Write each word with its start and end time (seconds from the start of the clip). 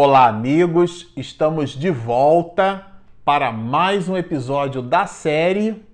Olá, 0.00 0.28
amigos! 0.28 1.12
Estamos 1.16 1.70
de 1.70 1.90
volta 1.90 2.86
para 3.24 3.50
mais 3.50 4.08
um 4.08 4.16
episódio 4.16 4.80
da 4.80 5.06
série 5.06 5.84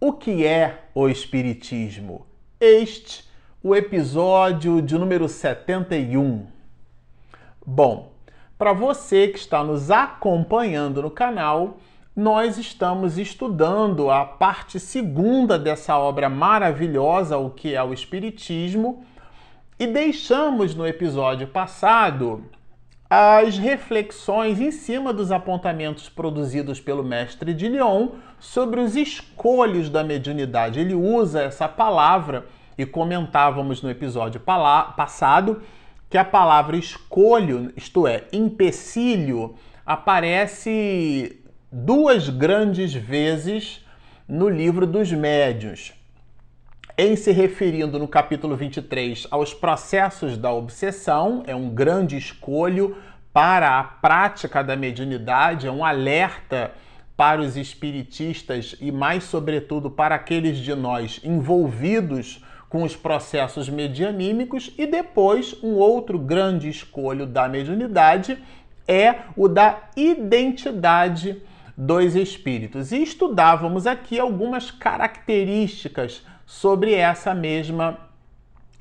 O 0.00 0.12
que 0.12 0.46
é 0.46 0.84
o 0.94 1.08
Espiritismo? 1.08 2.24
Este, 2.60 3.28
o 3.64 3.74
episódio 3.74 4.80
de 4.80 4.96
número 4.96 5.28
71. 5.28 6.46
Bom, 7.66 8.12
para 8.56 8.72
você 8.72 9.26
que 9.26 9.40
está 9.40 9.64
nos 9.64 9.90
acompanhando 9.90 11.02
no 11.02 11.10
canal, 11.10 11.78
nós 12.14 12.58
estamos 12.58 13.18
estudando 13.18 14.08
a 14.08 14.24
parte 14.24 14.78
segunda 14.78 15.58
dessa 15.58 15.98
obra 15.98 16.28
maravilhosa, 16.28 17.36
O 17.36 17.50
que 17.50 17.74
é 17.74 17.82
o 17.82 17.92
Espiritismo, 17.92 19.04
e 19.80 19.88
deixamos 19.88 20.76
no 20.76 20.86
episódio 20.86 21.48
passado 21.48 22.48
as 23.12 23.58
reflexões 23.58 24.60
em 24.60 24.70
cima 24.70 25.12
dos 25.12 25.32
apontamentos 25.32 26.08
produzidos 26.08 26.78
pelo 26.78 27.02
mestre 27.02 27.52
de 27.52 27.66
Lyon 27.66 28.10
sobre 28.38 28.78
os 28.78 28.94
escolhos 28.94 29.90
da 29.90 30.04
mediunidade. 30.04 30.78
Ele 30.78 30.94
usa 30.94 31.42
essa 31.42 31.66
palavra 31.66 32.46
e 32.78 32.86
comentávamos 32.86 33.82
no 33.82 33.90
episódio 33.90 34.40
passado 34.40 35.60
que 36.08 36.16
a 36.16 36.24
palavra 36.24 36.76
escolho, 36.76 37.72
isto 37.76 38.06
é, 38.06 38.26
empecilho, 38.32 39.56
aparece 39.84 41.42
duas 41.70 42.28
grandes 42.28 42.94
vezes 42.94 43.84
no 44.28 44.48
livro 44.48 44.86
dos 44.86 45.10
médiuns 45.10 45.99
em 47.02 47.16
se 47.16 47.32
referindo 47.32 47.98
no 47.98 48.06
capítulo 48.06 48.54
23 48.54 49.26
aos 49.30 49.54
processos 49.54 50.36
da 50.36 50.52
obsessão, 50.52 51.42
é 51.46 51.56
um 51.56 51.70
grande 51.70 52.14
escolho 52.14 52.94
para 53.32 53.78
a 53.78 53.82
prática 53.82 54.62
da 54.62 54.76
mediunidade, 54.76 55.66
é 55.66 55.72
um 55.72 55.82
alerta 55.82 56.72
para 57.16 57.40
os 57.40 57.56
espiritistas 57.56 58.76
e, 58.82 58.92
mais 58.92 59.24
sobretudo, 59.24 59.90
para 59.90 60.14
aqueles 60.14 60.58
de 60.58 60.74
nós 60.74 61.22
envolvidos 61.24 62.44
com 62.68 62.82
os 62.82 62.94
processos 62.94 63.66
medianímicos, 63.66 64.70
e 64.76 64.86
depois 64.86 65.56
um 65.62 65.76
outro 65.76 66.18
grande 66.18 66.68
escolho 66.68 67.24
da 67.24 67.48
mediunidade 67.48 68.36
é 68.86 69.20
o 69.34 69.48
da 69.48 69.84
identidade 69.96 71.42
dos 71.74 72.14
espíritos. 72.14 72.92
E 72.92 73.02
estudávamos 73.02 73.86
aqui 73.86 74.20
algumas 74.20 74.70
características 74.70 76.28
sobre 76.50 76.92
essa 76.94 77.32
mesma 77.32 77.96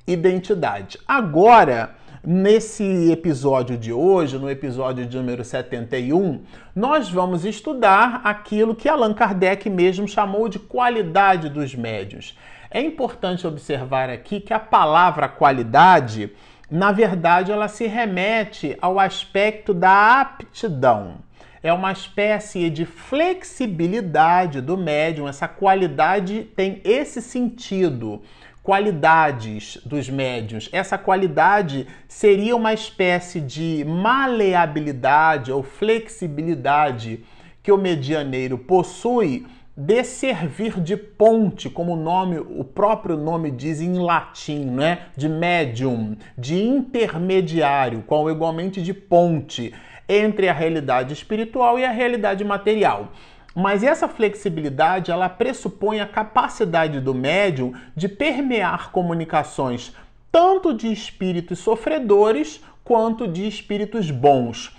identidade. 0.08 0.98
Agora, 1.08 1.96
nesse 2.26 3.12
episódio 3.12 3.78
de 3.78 3.94
hoje, 3.94 4.40
no 4.40 4.50
episódio 4.50 5.06
de 5.06 5.16
número 5.16 5.46
71, 5.46 6.42
nós 6.76 7.12
vamos 7.12 7.46
estudar 7.46 8.22
aquilo 8.24 8.74
que 8.74 8.90
Allan 8.90 9.14
Kardec 9.14 9.70
mesmo 9.70 10.08
chamou 10.08 10.50
de 10.50 10.58
qualidade 10.58 11.48
dos 11.48 11.76
médios. 11.76 12.36
É 12.72 12.82
importante 12.82 13.46
observar 13.46 14.10
aqui 14.10 14.40
que 14.40 14.52
a 14.52 14.60
palavra 14.60 15.30
qualidade, 15.30 16.32
na 16.72 16.92
verdade, 16.92 17.52
ela 17.52 17.68
se 17.68 17.86
remete 17.86 18.76
ao 18.82 19.00
aspecto 19.00 19.76
da 19.76 20.22
aptidão 20.22 21.18
é 21.62 21.72
uma 21.74 21.92
espécie 21.92 22.70
de 22.70 22.86
flexibilidade 22.86 24.62
do 24.62 24.78
médium. 24.78 25.28
Essa 25.28 25.48
qualidade 25.48 26.48
tem 26.56 26.82
esse 26.84 27.22
sentido. 27.22 28.22
Qualidades 28.64 29.78
dos 29.86 30.10
médiums. 30.10 30.70
Essa 30.72 30.98
qualidade 30.98 31.88
seria 32.08 32.56
uma 32.56 32.74
espécie 32.74 33.42
de 33.42 33.84
maleabilidade 33.86 35.52
ou 35.52 35.64
flexibilidade 35.64 37.24
que 37.64 37.72
o 37.72 37.78
medianeiro 37.78 38.58
possui 38.58 39.46
de 39.76 40.04
servir 40.04 40.82
de 40.82 40.98
ponte, 40.98 41.70
como 41.70 41.94
o 41.94 41.96
nome, 41.96 42.38
o 42.38 42.66
próprio 42.66 43.16
nome 43.16 43.50
diz 43.50 43.80
em 43.80 43.98
latim, 43.98 44.66
né? 44.66 45.04
De 45.16 45.30
médium, 45.30 46.18
de 46.38 46.62
intermediário, 46.62 48.04
qual 48.06 48.30
igualmente 48.30 48.82
de 48.82 48.94
ponte 48.94 49.74
entre 50.10 50.50
a 50.50 50.54
realidade 50.54 51.14
espiritual 51.14 51.78
e 51.78 51.86
a 51.86 51.92
realidade 51.92 52.44
material. 52.44 53.14
Mas 53.56 53.84
essa 53.84 54.08
flexibilidade, 54.08 55.12
ela 55.12 55.30
pressupõe 55.30 56.02
a 56.02 56.08
capacidade 56.08 57.00
do 57.00 57.14
médium 57.14 57.74
de 57.96 58.10
permear 58.10 58.92
comunicações 58.92 59.94
tanto 60.32 60.74
de 60.74 60.92
espíritos 60.92 61.60
sofredores 61.60 62.64
quanto 62.84 63.28
de 63.28 63.48
espíritos 63.48 64.12
bons. 64.12 64.76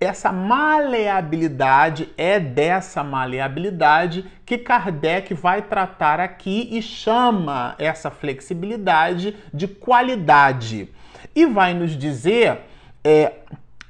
Essa 0.00 0.32
maleabilidade 0.32 2.08
é 2.16 2.40
dessa 2.40 3.04
maleabilidade 3.04 4.24
que 4.44 4.58
Kardec 4.58 5.32
vai 5.32 5.62
tratar 5.62 6.18
aqui 6.18 6.68
e 6.72 6.82
chama 6.82 7.76
essa 7.78 8.10
flexibilidade 8.10 9.36
de 9.54 9.68
qualidade. 9.68 10.88
E 11.36 11.46
vai 11.46 11.72
nos 11.72 11.96
dizer 11.96 12.62
é, 13.04 13.32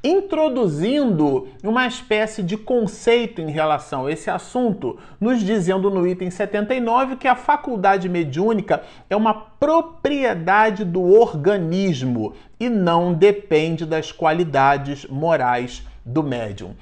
introduzindo 0.03 1.47
uma 1.63 1.87
espécie 1.87 2.43
de 2.43 2.57
conceito 2.57 3.41
em 3.41 3.51
relação 3.51 4.07
a 4.07 4.13
esse 4.13 4.29
assunto, 4.29 4.99
nos 5.21 5.41
dizendo 5.41 5.91
no 5.91 6.07
item 6.07 6.29
79 6.29 7.17
que 7.17 7.29
a 7.29 7.37
faculdade 7.37 8.09
mediúnica 8.09 8.83
é 9.09 9.15
uma 9.15 9.33
propriedade 9.33 10.85
do 10.85 11.03
organismo 11.03 12.35
e 12.59 12.69
não 12.69 13.15
depende 13.15 13.87
das 13.87 14.11
qualidades 14.11 15.07
morais 15.07 15.87
do 16.05 16.23
médium. 16.23 16.75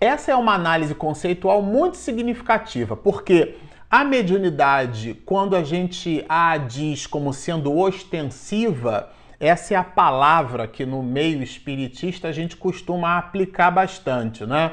Essa 0.00 0.32
é 0.32 0.36
uma 0.36 0.54
análise 0.54 0.94
conceitual 0.94 1.62
muito 1.62 1.96
significativa, 1.96 2.96
porque 2.96 3.54
a 3.88 4.04
mediunidade, 4.04 5.14
quando 5.24 5.54
a 5.54 5.62
gente 5.62 6.24
a 6.28 6.58
diz 6.58 7.06
como 7.06 7.32
sendo 7.32 7.74
ostensiva, 7.78 9.10
essa 9.38 9.74
é 9.74 9.76
a 9.76 9.84
palavra 9.84 10.66
que 10.66 10.86
no 10.86 11.02
meio 11.02 11.42
espiritista 11.42 12.28
a 12.28 12.32
gente 12.32 12.56
costuma 12.56 13.18
aplicar 13.18 13.70
bastante, 13.70 14.46
né? 14.46 14.72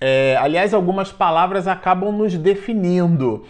É, 0.00 0.38
aliás, 0.40 0.72
algumas 0.72 1.12
palavras 1.12 1.68
acabam 1.68 2.10
nos 2.10 2.34
definindo. 2.34 3.44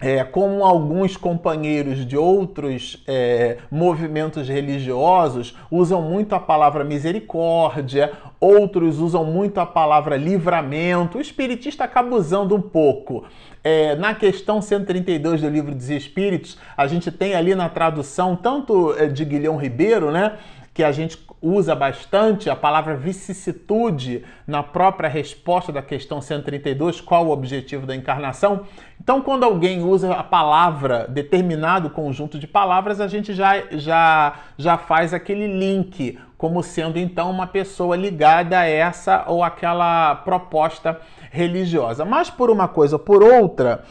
É, 0.00 0.24
como 0.24 0.64
alguns 0.64 1.14
companheiros 1.16 2.06
de 2.06 2.16
outros 2.16 3.02
é, 3.06 3.58
movimentos 3.70 4.48
religiosos 4.48 5.54
usam 5.70 6.00
muito 6.00 6.34
a 6.34 6.40
palavra 6.40 6.82
misericórdia, 6.82 8.12
outros 8.40 8.98
usam 8.98 9.24
muito 9.24 9.60
a 9.60 9.66
palavra 9.66 10.16
livramento, 10.16 11.18
o 11.18 11.20
espiritista 11.20 11.84
acaba 11.84 12.16
usando 12.16 12.56
um 12.56 12.62
pouco. 12.62 13.24
É, 13.62 13.94
na 13.96 14.14
questão 14.14 14.62
132 14.62 15.42
do 15.42 15.48
Livro 15.50 15.74
dos 15.74 15.90
Espíritos, 15.90 16.56
a 16.74 16.86
gente 16.86 17.10
tem 17.10 17.34
ali 17.34 17.54
na 17.54 17.68
tradução, 17.68 18.34
tanto 18.34 18.94
é, 18.96 19.06
de 19.06 19.22
Guilhão 19.22 19.58
Ribeiro, 19.58 20.10
né? 20.10 20.38
Que 20.80 20.84
a 20.84 20.92
gente 20.92 21.18
usa 21.42 21.74
bastante 21.74 22.48
a 22.48 22.56
palavra 22.56 22.96
vicissitude 22.96 24.24
na 24.46 24.62
própria 24.62 25.10
resposta 25.10 25.70
da 25.70 25.82
questão 25.82 26.22
132, 26.22 27.02
qual 27.02 27.26
o 27.26 27.30
objetivo 27.30 27.84
da 27.86 27.94
encarnação. 27.94 28.62
Então, 28.98 29.20
quando 29.20 29.44
alguém 29.44 29.82
usa 29.82 30.10
a 30.14 30.22
palavra, 30.22 31.06
determinado 31.06 31.90
conjunto 31.90 32.38
de 32.38 32.46
palavras, 32.46 32.98
a 32.98 33.06
gente 33.06 33.34
já, 33.34 33.62
já, 33.72 34.36
já 34.56 34.78
faz 34.78 35.12
aquele 35.12 35.46
link, 35.46 36.18
como 36.38 36.62
sendo 36.62 36.98
então 36.98 37.30
uma 37.30 37.46
pessoa 37.46 37.94
ligada 37.94 38.58
a 38.58 38.64
essa 38.64 39.26
ou 39.26 39.44
aquela 39.44 40.14
proposta 40.14 40.98
religiosa. 41.30 42.06
Mas 42.06 42.30
por 42.30 42.48
uma 42.48 42.66
coisa 42.66 42.96
ou 42.96 43.00
por 43.00 43.22
outra, 43.22 43.84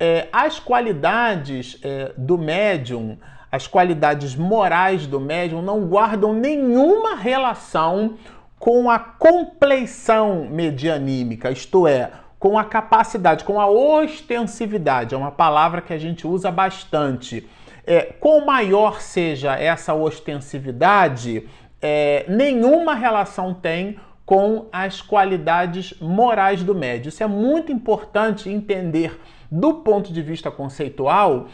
é, 0.00 0.26
as 0.32 0.58
qualidades 0.58 1.78
é, 1.80 2.10
do 2.18 2.36
médium, 2.36 3.18
as 3.54 3.68
qualidades 3.68 4.34
morais 4.34 5.06
do 5.06 5.20
médium 5.20 5.62
não 5.62 5.86
guardam 5.86 6.32
nenhuma 6.32 7.14
relação 7.14 8.14
com 8.58 8.90
a 8.90 8.98
compleição 8.98 10.48
medianímica, 10.50 11.52
isto 11.52 11.86
é, 11.86 12.10
com 12.36 12.58
a 12.58 12.64
capacidade, 12.64 13.44
com 13.44 13.60
a 13.60 13.68
ostensividade, 13.68 15.14
é 15.14 15.18
uma 15.18 15.30
palavra 15.30 15.80
que 15.80 15.92
a 15.92 15.98
gente 15.98 16.26
usa 16.26 16.50
bastante. 16.50 17.48
É, 17.86 18.12
maior 18.44 19.00
seja 19.00 19.54
essa 19.54 19.94
ostensividade, 19.94 21.48
é, 21.80 22.24
nenhuma 22.28 22.94
relação 22.96 23.54
tem 23.54 24.00
com 24.26 24.66
as 24.72 25.00
qualidades 25.00 25.94
morais 26.00 26.64
do 26.64 26.74
médio. 26.74 27.08
Isso 27.08 27.22
é 27.22 27.26
muito 27.28 27.70
importante 27.70 28.50
entender 28.50 29.20
do 29.48 29.74
ponto 29.74 30.12
de 30.12 30.22
vista 30.22 30.50
conceitual, 30.50 31.46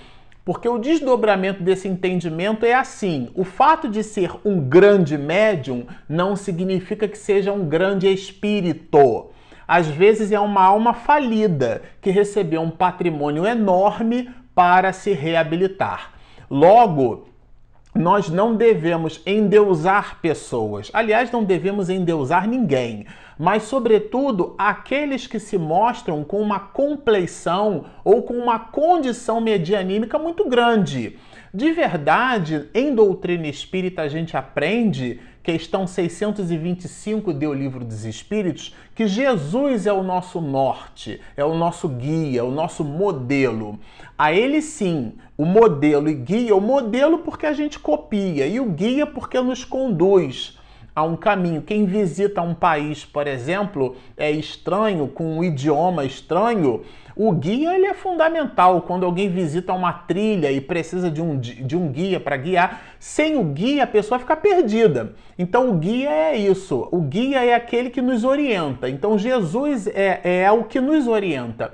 porque 0.45 0.69
o 0.69 0.79
desdobramento 0.79 1.63
desse 1.63 1.87
entendimento 1.89 2.65
é 2.65 2.75
assim: 2.75 3.31
o 3.35 3.45
fato 3.45 3.89
de 3.89 4.03
ser 4.03 4.33
um 4.45 4.61
grande 4.61 5.17
médium 5.19 5.87
não 6.09 6.35
significa 6.35 7.07
que 7.07 7.19
seja 7.19 7.53
um 7.53 7.69
grande 7.69 8.13
espírito. 8.13 9.31
Às 9.67 9.87
vezes 9.87 10.33
é 10.33 10.41
uma 10.41 10.65
alma 10.65 10.93
falida 10.93 11.83
que 12.01 12.11
recebeu 12.11 12.61
um 12.61 12.71
patrimônio 12.71 13.47
enorme 13.47 14.29
para 14.55 14.93
se 14.93 15.13
reabilitar. 15.13 16.13
Logo, 16.51 17.29
nós 17.95 18.29
não 18.29 18.57
devemos 18.57 19.21
endeusar 19.25 20.21
pessoas. 20.21 20.91
Aliás, 20.93 21.31
não 21.31 21.45
devemos 21.45 21.89
endeusar 21.89 22.49
ninguém, 22.49 23.07
mas, 23.41 23.63
sobretudo, 23.63 24.55
aqueles 24.59 25.27
que 25.27 25.39
se 25.39 25.57
mostram 25.57 26.23
com 26.23 26.43
uma 26.43 26.61
compleição 26.61 27.87
ou 28.05 28.23
com 28.23 28.35
uma 28.35 28.59
condição 28.59 29.41
medianímica 29.41 30.19
muito 30.19 30.47
grande. 30.47 31.17
De 31.53 31.73
verdade, 31.73 32.69
em 32.75 32.95
doutrina 32.95 33.47
espírita 33.47 34.03
a 34.03 34.09
gente 34.09 34.37
aprende 34.37 35.21
questão 35.43 35.87
625 35.87 37.33
do 37.33 37.55
Livro 37.55 37.83
dos 37.83 38.05
Espíritos, 38.05 38.77
que 38.95 39.07
Jesus 39.07 39.87
é 39.87 39.93
o 39.95 40.03
nosso 40.03 40.39
norte, 40.39 41.19
é 41.35 41.43
o 41.43 41.55
nosso 41.55 41.89
guia, 41.89 42.45
o 42.45 42.51
nosso 42.51 42.85
modelo. 42.85 43.81
A 44.19 44.35
ele 44.35 44.61
sim, 44.61 45.15
o 45.39 45.47
modelo 45.47 46.11
e 46.11 46.15
guia, 46.15 46.55
o 46.55 46.61
modelo 46.61 47.21
porque 47.21 47.47
a 47.47 47.55
gente 47.55 47.79
copia 47.79 48.47
e 48.47 48.61
o 48.61 48.67
guia 48.67 49.07
porque 49.07 49.41
nos 49.41 49.65
conduz 49.65 50.60
a 50.95 51.03
um 51.03 51.17
caminho. 51.17 51.63
Quem 51.63 51.85
visita 51.87 52.43
um 52.43 52.55
país, 52.55 53.05
por 53.05 53.27
exemplo, 53.27 53.97
é 54.17 54.31
estranho, 54.31 55.09
com 55.09 55.39
um 55.39 55.45
idioma 55.45 56.05
estranho, 56.05 56.83
o 57.17 57.33
guia 57.33 57.75
ele 57.75 57.87
é 57.87 57.95
fundamental. 57.95 58.83
Quando 58.83 59.05
alguém 59.05 59.29
visita 59.29 59.73
uma 59.73 59.93
trilha 59.93 60.51
e 60.51 60.61
precisa 60.61 61.11
de 61.11 61.21
um, 61.21 61.39
de 61.39 61.77
um 61.77 61.89
guia 61.89 62.19
para 62.19 62.37
guiar, 62.37 62.83
sem 62.99 63.37
o 63.37 63.45
guia 63.45 63.85
a 63.85 63.87
pessoa 63.87 64.19
fica 64.19 64.37
perdida. 64.37 65.15
Então 65.39 65.71
o 65.71 65.75
guia 65.75 66.11
é 66.11 66.37
isso. 66.37 66.89
O 66.91 67.01
guia 67.01 67.45
é 67.45 67.55
aquele 67.55 67.91
que 67.91 68.01
nos 68.01 68.25
orienta. 68.25 68.89
Então 68.89 69.19
Jesus 69.19 69.87
é, 69.89 70.43
é 70.43 70.51
o 70.51 70.65
que 70.65 70.81
nos 70.81 71.07
orienta 71.07 71.73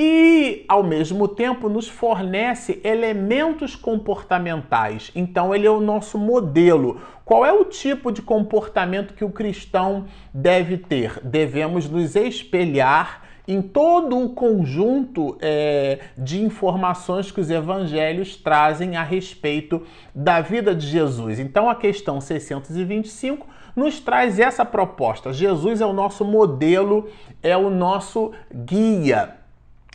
e, 0.00 0.64
ao 0.68 0.84
mesmo 0.84 1.26
tempo, 1.26 1.68
nos 1.68 1.88
fornece 1.88 2.80
elementos 2.84 3.74
comportamentais. 3.74 5.10
Então, 5.12 5.52
ele 5.52 5.66
é 5.66 5.70
o 5.70 5.80
nosso 5.80 6.16
modelo. 6.16 7.00
Qual 7.28 7.44
é 7.44 7.52
o 7.52 7.62
tipo 7.62 8.10
de 8.10 8.22
comportamento 8.22 9.12
que 9.12 9.22
o 9.22 9.28
cristão 9.28 10.06
deve 10.32 10.78
ter? 10.78 11.20
Devemos 11.22 11.86
nos 11.86 12.16
espelhar 12.16 13.22
em 13.46 13.60
todo 13.60 14.18
o 14.18 14.30
conjunto 14.30 15.36
é, 15.38 15.98
de 16.16 16.40
informações 16.40 17.30
que 17.30 17.38
os 17.38 17.50
evangelhos 17.50 18.34
trazem 18.34 18.96
a 18.96 19.02
respeito 19.02 19.82
da 20.14 20.40
vida 20.40 20.74
de 20.74 20.86
Jesus. 20.86 21.38
Então, 21.38 21.68
a 21.68 21.74
questão 21.74 22.18
625 22.18 23.46
nos 23.76 24.00
traz 24.00 24.38
essa 24.38 24.64
proposta. 24.64 25.30
Jesus 25.30 25.82
é 25.82 25.86
o 25.86 25.92
nosso 25.92 26.24
modelo, 26.24 27.10
é 27.42 27.54
o 27.54 27.68
nosso 27.68 28.32
guia 28.50 29.34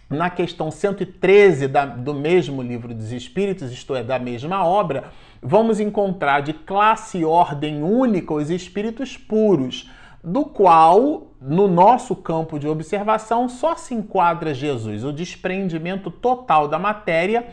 na 0.07 0.29
questão 0.29 0.69
113 0.69 1.67
da, 1.67 1.85
do 1.85 2.13
mesmo 2.13 2.61
livro 2.61 2.93
dos 2.93 3.11
Espíritos, 3.11 3.71
isto 3.71 3.95
é, 3.95 4.03
da 4.03 4.19
mesma 4.19 4.65
obra, 4.65 5.05
vamos 5.43 5.79
encontrar 5.79 6.41
de 6.41 6.53
classe 6.53 7.19
e 7.19 7.25
ordem 7.25 7.83
única 7.83 8.33
os 8.33 8.49
espíritos 8.49 9.17
puros, 9.17 9.89
do 10.23 10.45
qual, 10.45 11.33
no 11.41 11.67
nosso 11.67 12.15
campo 12.15 12.57
de 12.57 12.67
observação, 12.67 13.49
só 13.49 13.75
se 13.75 13.93
enquadra 13.93 14.53
Jesus, 14.53 15.03
o 15.03 15.11
desprendimento 15.11 16.09
total 16.09 16.67
da 16.67 16.79
matéria 16.79 17.47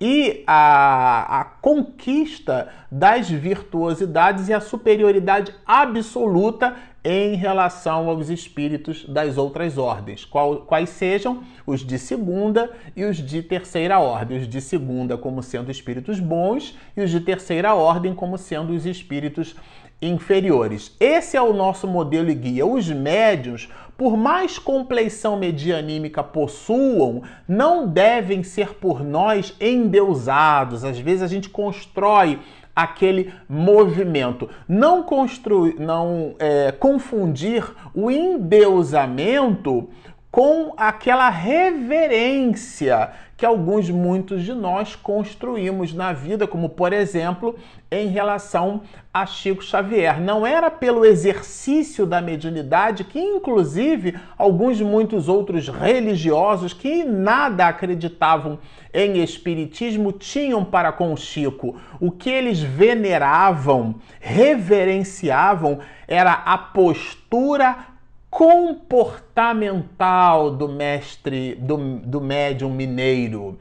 e 0.00 0.44
a, 0.46 1.40
a, 1.40 1.44
conquista 1.44 2.68
das 2.90 3.28
virtuosidades 3.28 4.48
e 4.48 4.52
a 4.52 4.60
superioridade 4.60 5.54
absoluta 5.66 6.76
em 7.02 7.36
relação 7.36 8.10
aos 8.10 8.28
espíritos 8.28 9.04
das 9.04 9.38
outras 9.38 9.78
ordens, 9.78 10.24
qual, 10.24 10.56
quais 10.62 10.90
sejam 10.90 11.44
os 11.64 11.86
de 11.86 11.98
segunda 11.98 12.70
e 12.96 13.04
os 13.04 13.18
de 13.18 13.42
terceira 13.42 14.00
ordem. 14.00 14.38
Os 14.38 14.48
de 14.48 14.60
segunda 14.60 15.16
como 15.16 15.40
sendo 15.40 15.70
espíritos 15.70 16.18
bons 16.18 16.76
e 16.96 17.00
os 17.00 17.10
de 17.10 17.20
terceira 17.20 17.74
ordem 17.74 18.12
como 18.12 18.36
sendo 18.36 18.72
os 18.72 18.84
espíritos 18.84 19.54
inferiores. 20.02 20.94
Esse 21.00 21.36
é 21.36 21.42
o 21.42 21.52
nosso 21.52 21.86
modelo 21.86 22.28
e 22.28 22.34
guia. 22.34 22.66
Os 22.66 22.88
médios, 22.88 23.68
por 23.96 24.16
mais 24.16 24.58
compleição 24.58 25.36
medianímica 25.38 26.22
possuam, 26.22 27.22
não 27.48 27.88
devem 27.88 28.42
ser 28.42 28.74
por 28.74 29.02
nós 29.02 29.54
endeusados. 29.60 30.84
Às 30.84 30.98
vezes 30.98 31.22
a 31.22 31.26
gente 31.26 31.48
constrói 31.48 32.38
aquele 32.74 33.32
movimento. 33.48 34.50
Não 34.68 35.02
construir, 35.02 35.80
não 35.80 36.34
é, 36.38 36.72
confundir 36.72 37.64
o 37.94 38.10
endeusamento 38.10 39.88
com 40.36 40.74
aquela 40.76 41.30
reverência 41.30 43.10
que 43.38 43.46
alguns, 43.46 43.88
muitos 43.88 44.42
de 44.42 44.52
nós 44.52 44.94
construímos 44.94 45.94
na 45.94 46.12
vida, 46.12 46.46
como 46.46 46.68
por 46.68 46.92
exemplo 46.92 47.56
em 47.90 48.08
relação 48.08 48.82
a 49.14 49.24
Chico 49.24 49.64
Xavier. 49.64 50.20
Não 50.20 50.46
era 50.46 50.70
pelo 50.70 51.06
exercício 51.06 52.04
da 52.04 52.20
mediunidade 52.20 53.02
que, 53.04 53.18
inclusive, 53.18 54.14
alguns, 54.36 54.78
muitos 54.78 55.26
outros 55.26 55.68
religiosos 55.68 56.74
que 56.74 57.02
nada 57.02 57.68
acreditavam 57.68 58.58
em 58.92 59.22
espiritismo 59.22 60.12
tinham 60.12 60.62
para 60.62 60.92
com 60.92 61.16
Chico. 61.16 61.76
O 61.98 62.10
que 62.10 62.28
eles 62.28 62.60
veneravam, 62.60 63.94
reverenciavam, 64.20 65.78
era 66.06 66.32
a 66.32 66.58
postura 66.58 67.95
comportamental 68.36 70.50
do 70.50 70.68
mestre, 70.68 71.54
do, 71.54 71.78
do 72.00 72.20
médium 72.20 72.68
mineiro, 72.68 73.58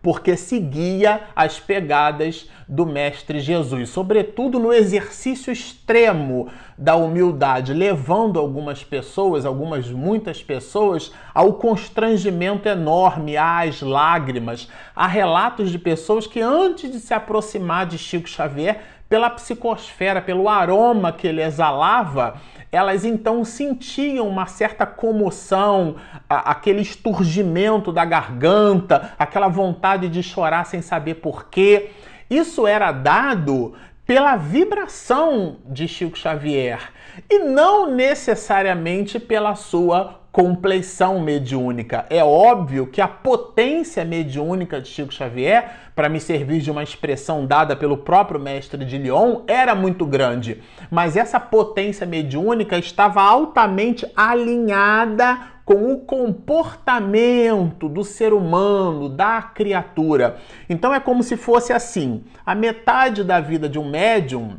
porque 0.00 0.34
seguia 0.34 1.20
as 1.36 1.60
pegadas 1.60 2.48
do 2.66 2.86
Mestre 2.86 3.38
Jesus, 3.38 3.90
sobretudo 3.90 4.58
no 4.58 4.72
exercício 4.72 5.52
extremo 5.52 6.48
da 6.78 6.96
humildade, 6.96 7.74
levando 7.74 8.40
algumas 8.40 8.82
pessoas, 8.82 9.44
algumas 9.44 9.90
muitas 9.90 10.42
pessoas, 10.42 11.12
ao 11.34 11.52
constrangimento 11.52 12.70
enorme, 12.70 13.36
às 13.36 13.82
lágrimas. 13.82 14.70
Há 14.96 15.06
relatos 15.06 15.70
de 15.70 15.78
pessoas 15.78 16.26
que 16.26 16.40
antes 16.40 16.90
de 16.90 16.98
se 16.98 17.12
aproximar 17.12 17.84
de 17.84 17.98
Chico 17.98 18.26
Xavier, 18.26 18.80
pela 19.12 19.28
psicosfera, 19.28 20.22
pelo 20.22 20.48
aroma 20.48 21.12
que 21.12 21.26
ele 21.26 21.42
exalava, 21.42 22.40
elas 22.72 23.04
então 23.04 23.44
sentiam 23.44 24.26
uma 24.26 24.46
certa 24.46 24.86
comoção, 24.86 25.96
aquele 26.26 26.80
esturgimento 26.80 27.92
da 27.92 28.06
garganta, 28.06 29.12
aquela 29.18 29.48
vontade 29.48 30.08
de 30.08 30.22
chorar 30.22 30.64
sem 30.64 30.80
saber 30.80 31.16
porquê. 31.16 31.90
Isso 32.30 32.66
era 32.66 32.90
dado 32.90 33.74
pela 34.12 34.36
vibração 34.36 35.56
de 35.64 35.88
Chico 35.88 36.18
Xavier 36.18 36.92
e 37.30 37.38
não 37.38 37.90
necessariamente 37.90 39.18
pela 39.18 39.54
sua 39.54 40.20
compleição 40.30 41.18
mediúnica. 41.18 42.04
É 42.10 42.22
óbvio 42.22 42.88
que 42.88 43.00
a 43.00 43.08
potência 43.08 44.04
mediúnica 44.04 44.82
de 44.82 44.88
Chico 44.88 45.14
Xavier, 45.14 45.64
para 45.96 46.10
me 46.10 46.20
servir 46.20 46.60
de 46.60 46.70
uma 46.70 46.82
expressão 46.82 47.46
dada 47.46 47.74
pelo 47.74 47.96
próprio 47.96 48.38
mestre 48.38 48.84
de 48.84 48.98
Lyon, 48.98 49.44
era 49.46 49.74
muito 49.74 50.04
grande, 50.04 50.62
mas 50.90 51.16
essa 51.16 51.40
potência 51.40 52.06
mediúnica 52.06 52.76
estava 52.76 53.22
altamente 53.22 54.06
alinhada 54.14 55.38
com 55.72 55.92
o 55.92 55.98
comportamento 55.98 57.88
do 57.88 58.04
ser 58.04 58.34
humano, 58.34 59.08
da 59.08 59.40
criatura. 59.40 60.36
Então 60.68 60.92
é 60.92 61.00
como 61.00 61.22
se 61.22 61.34
fosse 61.34 61.72
assim: 61.72 62.24
a 62.44 62.54
metade 62.54 63.24
da 63.24 63.40
vida 63.40 63.68
de 63.68 63.78
um 63.78 63.88
médium 63.88 64.56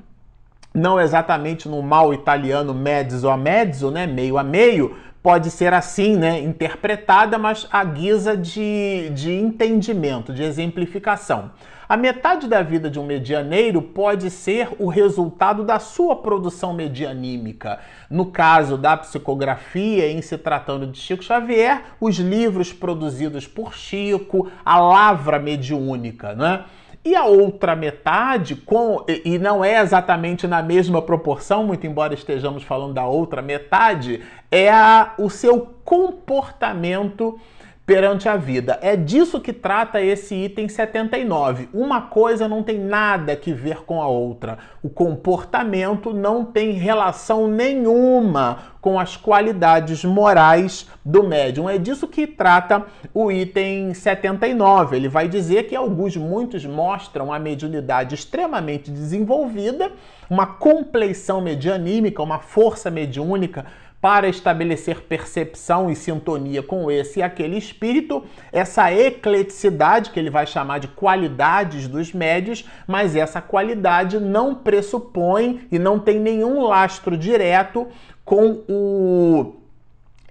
não 0.73 0.99
exatamente 0.99 1.69
no 1.69 1.83
mal 1.83 2.15
italiano 2.15 2.73
mezzo 2.73 3.29
a 3.29 3.37
mezzo, 3.37 3.91
né, 3.91 4.07
meio 4.07 4.39
a 4.39 4.43
meio, 4.43 4.97
pode 5.23 5.49
ser 5.49 5.73
assim, 5.73 6.17
né, 6.17 6.41
interpretada, 6.41 7.39
mas 7.39 7.65
à 7.71 7.81
guisa 7.85 8.35
de, 8.35 9.09
de 9.15 9.31
entendimento, 9.31 10.33
de 10.33 10.43
exemplificação. 10.43 11.51
A 11.87 11.95
metade 11.95 12.47
da 12.47 12.61
vida 12.61 12.89
de 12.89 12.99
um 12.99 13.05
medianeiro 13.05 13.81
pode 13.81 14.29
ser 14.29 14.69
o 14.79 14.87
resultado 14.87 15.63
da 15.63 15.79
sua 15.79 16.15
produção 16.15 16.73
medianímica. 16.73 17.79
No 18.09 18.25
caso 18.25 18.77
da 18.77 18.97
psicografia, 18.97 20.11
em 20.11 20.21
se 20.21 20.37
tratando 20.37 20.87
de 20.87 20.97
Chico 20.97 21.23
Xavier, 21.23 21.83
os 22.01 22.17
livros 22.17 22.73
produzidos 22.73 23.47
por 23.47 23.73
Chico, 23.73 24.49
a 24.65 24.79
lavra 24.79 25.39
mediúnica, 25.39 26.33
né? 26.33 26.65
E 27.05 27.15
a 27.15 27.25
outra 27.25 27.75
metade, 27.75 28.55
com, 28.55 29.03
e 29.25 29.37
não 29.37 29.63
é 29.63 29.81
exatamente 29.81 30.47
na 30.47 30.61
mesma 30.63 31.01
proporção, 31.01 31.65
muito 31.65 31.85
embora 31.85 32.13
estejamos 32.13 32.63
falando 32.63 32.93
da 32.93 33.05
outra 33.05 33.41
metade, 33.41 34.21
é 34.49 34.71
a, 34.71 35.13
o 35.17 35.29
seu 35.29 35.73
comportamento 35.83 37.37
perante 37.85 38.29
a 38.29 38.37
vida. 38.37 38.79
É 38.81 38.95
disso 38.95 39.41
que 39.41 39.51
trata 39.51 40.01
esse 40.01 40.33
item 40.33 40.69
79. 40.69 41.67
Uma 41.73 42.03
coisa 42.03 42.47
não 42.47 42.63
tem 42.63 42.79
nada 42.79 43.35
que 43.35 43.53
ver 43.53 43.83
com 43.83 44.01
a 44.01 44.07
outra. 44.07 44.57
O 44.81 44.89
comportamento 44.89 46.13
não 46.13 46.45
tem 46.45 46.71
relação 46.71 47.47
nenhuma 47.47 48.73
com 48.79 48.97
as 48.97 49.17
qualidades 49.17 50.03
morais 50.05 50.89
do 51.03 51.23
médium. 51.23 51.69
É 51.69 51.77
disso 51.77 52.07
que 52.07 52.25
trata 52.25 52.85
o 53.13 53.29
item 53.29 53.93
79. 53.93 54.95
Ele 54.95 55.09
vai 55.09 55.27
dizer 55.27 55.63
que 55.63 55.75
alguns, 55.75 56.15
muitos 56.15 56.65
mostram 56.65 57.33
a 57.33 57.39
mediunidade 57.39 58.15
extremamente 58.15 58.89
desenvolvida, 58.89 59.91
uma 60.29 60.45
compleição 60.47 61.41
medianímica, 61.41 62.23
uma 62.23 62.39
força 62.39 62.89
mediúnica 62.89 63.65
para 64.03 64.27
estabelecer 64.27 65.03
percepção 65.03 65.89
e 65.89 65.95
sintonia 65.95 66.61
com 66.61 66.91
esse 66.91 67.21
e 67.21 67.23
aquele 67.23 67.57
espírito, 67.57 68.21
essa 68.51 68.91
ecleticidade, 68.91 70.09
que 70.09 70.19
ele 70.19 70.29
vai 70.29 70.45
chamar 70.45 70.79
de 70.79 70.89
qualidades 70.89 71.87
dos 71.87 72.11
médios, 72.11 72.65
mas 72.85 73.15
essa 73.15 73.41
qualidade 73.41 74.19
não 74.19 74.55
pressupõe 74.55 75.61
e 75.71 75.79
não 75.79 75.99
tem 75.99 76.19
nenhum 76.19 76.63
lastro 76.63 77.17
direto 77.17 77.87
com 78.25 78.61
o 78.67 79.55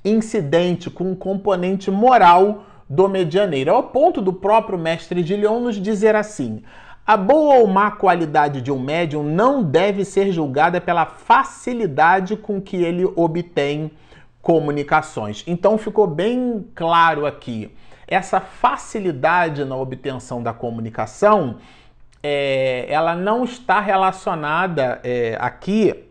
incidente, 0.05 0.91
com 0.91 1.11
o 1.11 1.17
componente 1.17 1.91
moral 1.91 2.67
do 2.87 3.09
medianeiro. 3.09 3.71
É 3.71 3.75
o 3.75 3.85
ponto 3.85 4.21
do 4.21 4.35
próprio 4.35 4.79
mestre 4.79 5.23
de 5.23 5.35
Lyon 5.35 5.61
nos 5.61 5.81
dizer 5.81 6.15
assim: 6.15 6.63
a 7.05 7.17
boa 7.17 7.57
ou 7.57 7.67
má 7.67 7.91
qualidade 7.91 8.61
de 8.61 8.71
um 8.71 8.79
médium 8.79 9.25
não 9.25 9.63
deve 9.63 10.05
ser 10.05 10.31
julgada 10.31 10.81
pela 10.81 11.05
facilidade 11.05 12.37
com 12.37 12.61
que 12.61 12.77
ele 12.77 13.05
obtém 13.17 13.91
comunicações. 14.41 15.43
Então 15.47 15.77
ficou 15.77 16.07
bem 16.07 16.65
claro 16.77 17.27
aqui. 17.27 17.75
Essa 18.07 18.41
facilidade 18.41 19.65
na 19.65 19.75
obtenção 19.75 20.41
da 20.43 20.53
comunicação, 20.53 21.57
é, 22.23 22.87
ela 22.89 23.17
não 23.17 23.43
está 23.43 23.81
relacionada 23.81 25.01
é, 25.03 25.37
aqui 25.41 26.05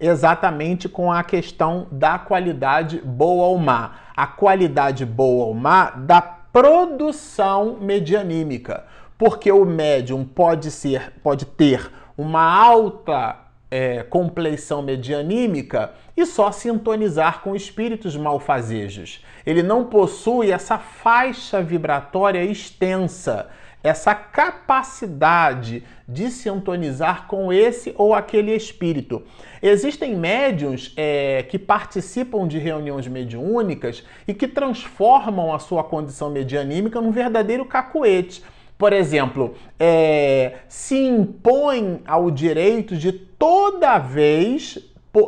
exatamente 0.00 0.88
com 0.88 1.12
a 1.12 1.22
questão 1.22 1.86
da 1.90 2.18
qualidade 2.18 3.00
boa 3.04 3.48
ou 3.48 3.58
má. 3.58 3.92
A 4.16 4.26
qualidade 4.26 5.04
boa 5.04 5.46
ou 5.46 5.54
má 5.54 5.90
da 5.90 6.22
produção 6.22 7.76
medianímica 7.78 8.84
porque 9.18 9.50
o 9.50 9.64
médium 9.64 10.24
pode 10.24 10.70
ser, 10.70 11.12
pode 11.22 11.46
ter 11.46 11.90
uma 12.16 12.42
alta 12.42 13.46
é, 13.70 14.02
compleição 14.02 14.82
medianímica 14.82 15.92
e 16.16 16.24
só 16.24 16.52
sintonizar 16.52 17.40
com 17.40 17.54
espíritos 17.54 18.16
malfazejos. 18.16 19.24
Ele 19.44 19.62
não 19.62 19.84
possui 19.84 20.50
essa 20.50 20.78
faixa 20.78 21.62
vibratória 21.62 22.44
extensa, 22.44 23.48
essa 23.82 24.14
capacidade 24.14 25.84
de 26.08 26.30
sintonizar 26.30 27.26
com 27.26 27.52
esse 27.52 27.94
ou 27.96 28.14
aquele 28.14 28.54
espírito. 28.54 29.22
Existem 29.62 30.16
médiums 30.16 30.92
é, 30.96 31.44
que 31.48 31.58
participam 31.58 32.48
de 32.48 32.58
reuniões 32.58 33.06
mediúnicas 33.06 34.04
e 34.26 34.34
que 34.34 34.48
transformam 34.48 35.54
a 35.54 35.58
sua 35.58 35.84
condição 35.84 36.30
medianímica 36.30 37.00
num 37.00 37.12
verdadeiro 37.12 37.64
cacuete 37.64 38.42
por 38.78 38.92
exemplo, 38.92 39.54
é, 39.78 40.56
se 40.68 40.96
impõe 40.96 42.02
ao 42.06 42.30
direito 42.30 42.96
de 42.96 43.12
toda 43.12 43.98
vez 43.98 44.78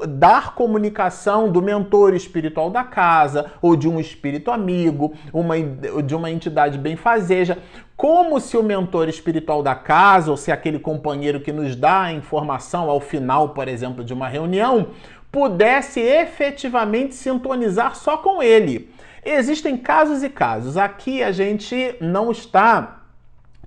dar 0.07 0.55
comunicação 0.55 1.51
do 1.51 1.63
mentor 1.63 2.15
espiritual 2.15 2.69
da 2.69 2.85
casa 2.85 3.53
ou 3.63 3.75
de 3.75 3.89
um 3.89 3.99
espírito 3.99 4.51
amigo, 4.51 5.15
uma, 5.33 5.55
de 5.59 6.15
uma 6.15 6.31
entidade 6.31 6.77
benfazeja, 6.77 7.59
como 7.97 8.39
se 8.39 8.57
o 8.57 8.63
mentor 8.63 9.09
espiritual 9.09 9.63
da 9.63 9.75
casa 9.75 10.31
ou 10.31 10.37
se 10.37 10.53
aquele 10.53 10.79
companheiro 10.79 11.41
que 11.41 11.53
nos 11.53 11.75
dá 11.75 12.03
a 12.03 12.13
informação 12.13 12.91
ao 12.91 13.01
final, 13.01 13.51
por 13.51 13.67
exemplo, 13.67 14.05
de 14.05 14.13
uma 14.13 14.29
reunião, 14.29 14.89
pudesse 15.33 16.01
efetivamente 16.01 17.15
sintonizar 17.15 17.97
só 17.97 18.19
com 18.19 18.43
ele. 18.43 18.91
Existem 19.25 19.77
casos 19.77 20.23
e 20.23 20.29
casos. 20.29 20.77
Aqui 20.77 21.23
a 21.23 21.33
gente 21.33 21.97
não 22.01 22.31
está 22.31 22.98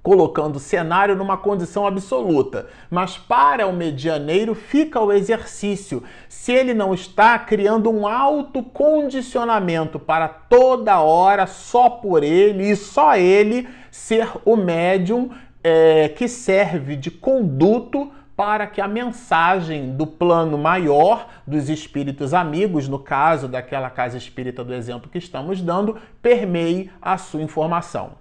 colocando 0.03 0.55
o 0.55 0.60
cenário 0.60 1.15
numa 1.15 1.38
condição 1.38 1.86
absoluta. 1.86 2.67
Mas 2.89 3.17
para 3.17 3.67
o 3.67 3.74
medianeiro 3.74 4.55
fica 4.55 5.00
o 5.00 5.12
exercício. 5.12 6.03
Se 6.27 6.51
ele 6.51 6.74
não 6.74 6.93
está 6.93 7.38
criando 7.38 7.89
um 7.89 8.08
autocondicionamento 8.08 10.00
para 10.00 10.27
toda 10.27 11.01
hora, 11.01 11.46
só 11.46 11.89
por 11.89 12.24
ele 12.24 12.72
e 12.72 12.75
só 12.75 13.15
ele 13.15 13.67
ser 13.91 14.29
o 14.43 14.55
médium 14.55 15.29
é, 15.63 16.10
que 16.10 16.27
serve 16.27 16.96
de 16.96 17.12
conduto 17.12 18.12
para 18.36 18.65
que 18.65 18.81
a 18.81 18.88
mensagem 18.88 19.96
do 19.96 20.08
plano 20.08 20.58
maior 20.58 21.27
dos 21.46 21.70
espíritos 21.70 22.34
amigos, 22.34 22.88
no 22.88 22.98
caso 22.98 23.48
daquela 23.48 23.88
casa 23.88 24.17
espírita 24.17 24.63
do 24.63 24.74
exemplo 24.74 25.12
que 25.12 25.20
estamos 25.20 25.62
dando, 25.62 25.98
permeie 26.24 26.89
a 27.00 27.20
sua 27.20 27.43
informação. 27.43 28.20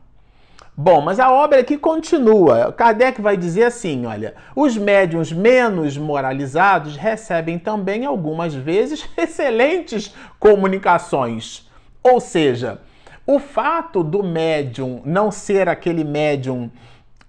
Bom, 0.83 1.03
mas 1.03 1.21
a 1.21 1.31
obra 1.31 1.61
aqui 1.61 1.77
continua. 1.77 2.73
Kardec 2.73 3.21
vai 3.21 3.37
dizer 3.37 3.65
assim: 3.65 4.07
olha, 4.07 4.35
os 4.57 4.79
médiums 4.79 5.31
menos 5.31 5.99
moralizados 5.99 6.97
recebem 6.97 7.59
também 7.59 8.07
algumas 8.07 8.55
vezes 8.55 9.07
excelentes 9.15 10.15
comunicações. 10.39 11.69
Ou 12.03 12.19
seja, 12.19 12.81
o 13.27 13.39
fato 13.39 14.03
do 14.03 14.23
médium 14.23 15.03
não 15.05 15.31
ser 15.31 15.69
aquele 15.69 16.03
médium 16.03 16.71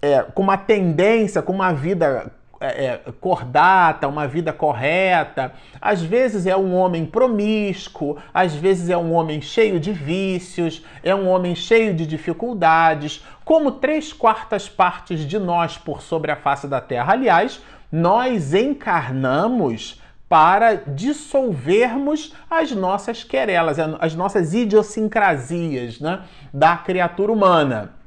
é, 0.00 0.22
com 0.22 0.40
uma 0.40 0.56
tendência, 0.56 1.42
com 1.42 1.52
uma 1.52 1.74
vida 1.74 2.32
é, 2.62 2.84
é, 3.06 3.12
cordata, 3.20 4.06
uma 4.06 4.26
vida 4.26 4.52
correta. 4.52 5.52
Às 5.80 6.00
vezes 6.00 6.46
é 6.46 6.56
um 6.56 6.74
homem 6.74 7.04
promíscuo, 7.04 8.16
às 8.32 8.54
vezes 8.54 8.88
é 8.88 8.96
um 8.96 9.12
homem 9.12 9.40
cheio 9.40 9.80
de 9.80 9.92
vícios, 9.92 10.84
é 11.02 11.14
um 11.14 11.28
homem 11.28 11.54
cheio 11.54 11.92
de 11.92 12.06
dificuldades. 12.06 13.24
Como 13.44 13.72
três 13.72 14.12
quartas 14.12 14.68
partes 14.68 15.20
de 15.20 15.38
nós 15.38 15.76
por 15.76 16.00
sobre 16.00 16.30
a 16.30 16.36
face 16.36 16.68
da 16.68 16.80
terra, 16.80 17.12
aliás, 17.12 17.60
nós 17.90 18.54
encarnamos 18.54 20.00
para 20.28 20.76
dissolvermos 20.76 22.32
as 22.48 22.72
nossas 22.72 23.22
querelas, 23.22 23.76
as 23.78 24.14
nossas 24.14 24.54
idiosincrasias 24.54 26.00
né, 26.00 26.22
da 26.54 26.76
criatura 26.76 27.30
humana. 27.30 28.01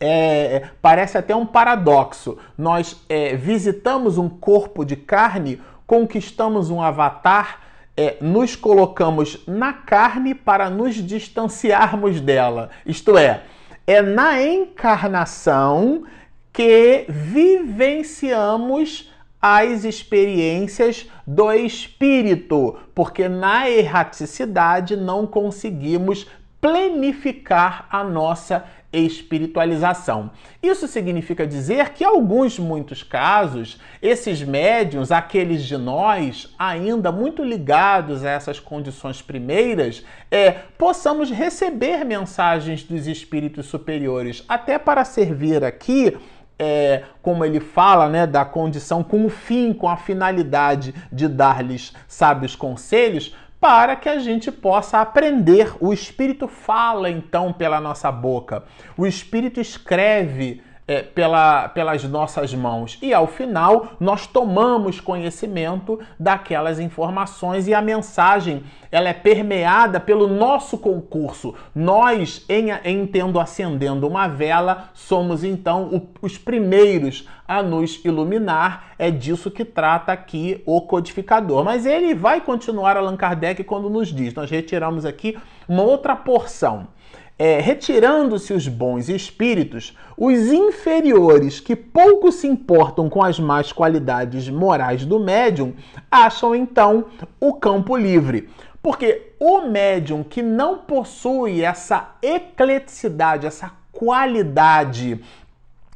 É, 0.00 0.08
é, 0.08 0.70
parece 0.80 1.18
até 1.18 1.34
um 1.34 1.46
paradoxo. 1.46 2.38
Nós 2.56 3.02
é, 3.08 3.34
visitamos 3.34 4.16
um 4.16 4.28
corpo 4.28 4.84
de 4.84 4.94
carne, 4.94 5.60
conquistamos 5.86 6.70
um 6.70 6.80
avatar, 6.80 7.60
é, 7.96 8.16
nos 8.20 8.54
colocamos 8.54 9.42
na 9.46 9.72
carne 9.72 10.34
para 10.34 10.70
nos 10.70 10.94
distanciarmos 10.94 12.20
dela. 12.20 12.70
Isto 12.86 13.18
é, 13.18 13.42
é 13.86 14.00
na 14.00 14.40
encarnação 14.40 16.04
que 16.52 17.04
vivenciamos 17.08 19.12
as 19.40 19.84
experiências 19.84 21.08
do 21.26 21.52
espírito, 21.52 22.76
porque 22.94 23.28
na 23.28 23.70
erraticidade 23.70 24.96
não 24.96 25.26
conseguimos 25.26 26.26
planificar 26.60 27.86
a 27.90 28.02
nossa 28.02 28.64
espiritualização. 28.92 30.30
Isso 30.62 30.88
significa 30.88 31.46
dizer 31.46 31.90
que, 31.90 32.04
em 32.04 32.06
alguns, 32.06 32.58
muitos 32.58 33.02
casos, 33.02 33.78
esses 34.00 34.42
médiums, 34.42 35.12
aqueles 35.12 35.64
de 35.64 35.76
nós 35.76 36.54
ainda 36.58 37.12
muito 37.12 37.44
ligados 37.44 38.24
a 38.24 38.30
essas 38.30 38.58
condições 38.58 39.20
primeiras, 39.20 40.04
é, 40.30 40.52
possamos 40.78 41.30
receber 41.30 42.04
mensagens 42.04 42.82
dos 42.82 43.06
espíritos 43.06 43.66
superiores, 43.66 44.44
até 44.48 44.78
para 44.78 45.04
servir 45.04 45.62
aqui 45.62 46.16
é, 46.58 47.04
como 47.22 47.44
ele 47.44 47.60
fala, 47.60 48.08
né, 48.08 48.26
da 48.26 48.44
condição 48.44 49.04
com 49.04 49.24
o 49.24 49.28
fim, 49.28 49.72
com 49.72 49.88
a 49.88 49.96
finalidade 49.96 50.92
de 51.12 51.28
dar-lhes 51.28 51.92
sábios 52.08 52.56
conselhos, 52.56 53.34
para 53.60 53.96
que 53.96 54.08
a 54.08 54.18
gente 54.18 54.50
possa 54.52 55.00
aprender. 55.00 55.74
O 55.80 55.92
Espírito 55.92 56.46
fala 56.46 57.10
então 57.10 57.52
pela 57.52 57.80
nossa 57.80 58.10
boca, 58.10 58.64
o 58.96 59.06
Espírito 59.06 59.60
escreve 59.60 60.62
é, 60.88 61.02
pela, 61.02 61.68
pelas 61.68 62.02
nossas 62.04 62.54
mãos. 62.54 62.98
E 63.02 63.12
ao 63.12 63.26
final, 63.26 63.92
nós 64.00 64.26
tomamos 64.26 65.00
conhecimento 65.00 66.00
daquelas 66.18 66.80
informações 66.80 67.68
e 67.68 67.74
a 67.74 67.82
mensagem 67.82 68.64
ela 68.90 69.10
é 69.10 69.12
permeada 69.12 70.00
pelo 70.00 70.26
nosso 70.26 70.78
concurso. 70.78 71.54
Nós, 71.74 72.42
em, 72.48 72.70
em 72.84 73.06
tendo 73.06 73.38
acendendo 73.38 74.08
uma 74.08 74.26
vela, 74.26 74.88
somos 74.94 75.44
então 75.44 75.94
o, 75.94 76.08
os 76.22 76.38
primeiros 76.38 77.28
a 77.46 77.62
nos 77.62 78.02
iluminar. 78.02 78.94
É 78.98 79.10
disso 79.10 79.50
que 79.50 79.64
trata 79.64 80.10
aqui 80.10 80.62
o 80.64 80.80
codificador. 80.80 81.62
Mas 81.62 81.84
ele 81.84 82.14
vai 82.14 82.40
continuar 82.40 82.96
Allan 82.96 83.16
Kardec 83.16 83.62
quando 83.62 83.90
nos 83.90 84.08
diz: 84.08 84.32
nós 84.32 84.50
retiramos 84.50 85.04
aqui 85.04 85.36
uma 85.68 85.82
outra 85.82 86.16
porção 86.16 86.88
é, 87.38 87.60
retirando-se 87.60 88.52
os 88.52 88.66
bons 88.66 89.08
espíritos, 89.08 89.96
os 90.16 90.48
inferiores, 90.48 91.60
que 91.60 91.76
pouco 91.76 92.32
se 92.32 92.48
importam 92.48 93.08
com 93.08 93.22
as 93.22 93.38
más 93.38 93.72
qualidades 93.72 94.48
morais 94.48 95.04
do 95.04 95.20
médium, 95.20 95.72
acham 96.10 96.54
então 96.54 97.06
o 97.40 97.54
campo 97.54 97.96
livre. 97.96 98.48
Porque 98.82 99.32
o 99.38 99.60
médium 99.62 100.24
que 100.24 100.42
não 100.42 100.78
possui 100.78 101.62
essa 101.62 102.16
ecleticidade, 102.20 103.46
essa 103.46 103.70
qualidade 103.92 105.20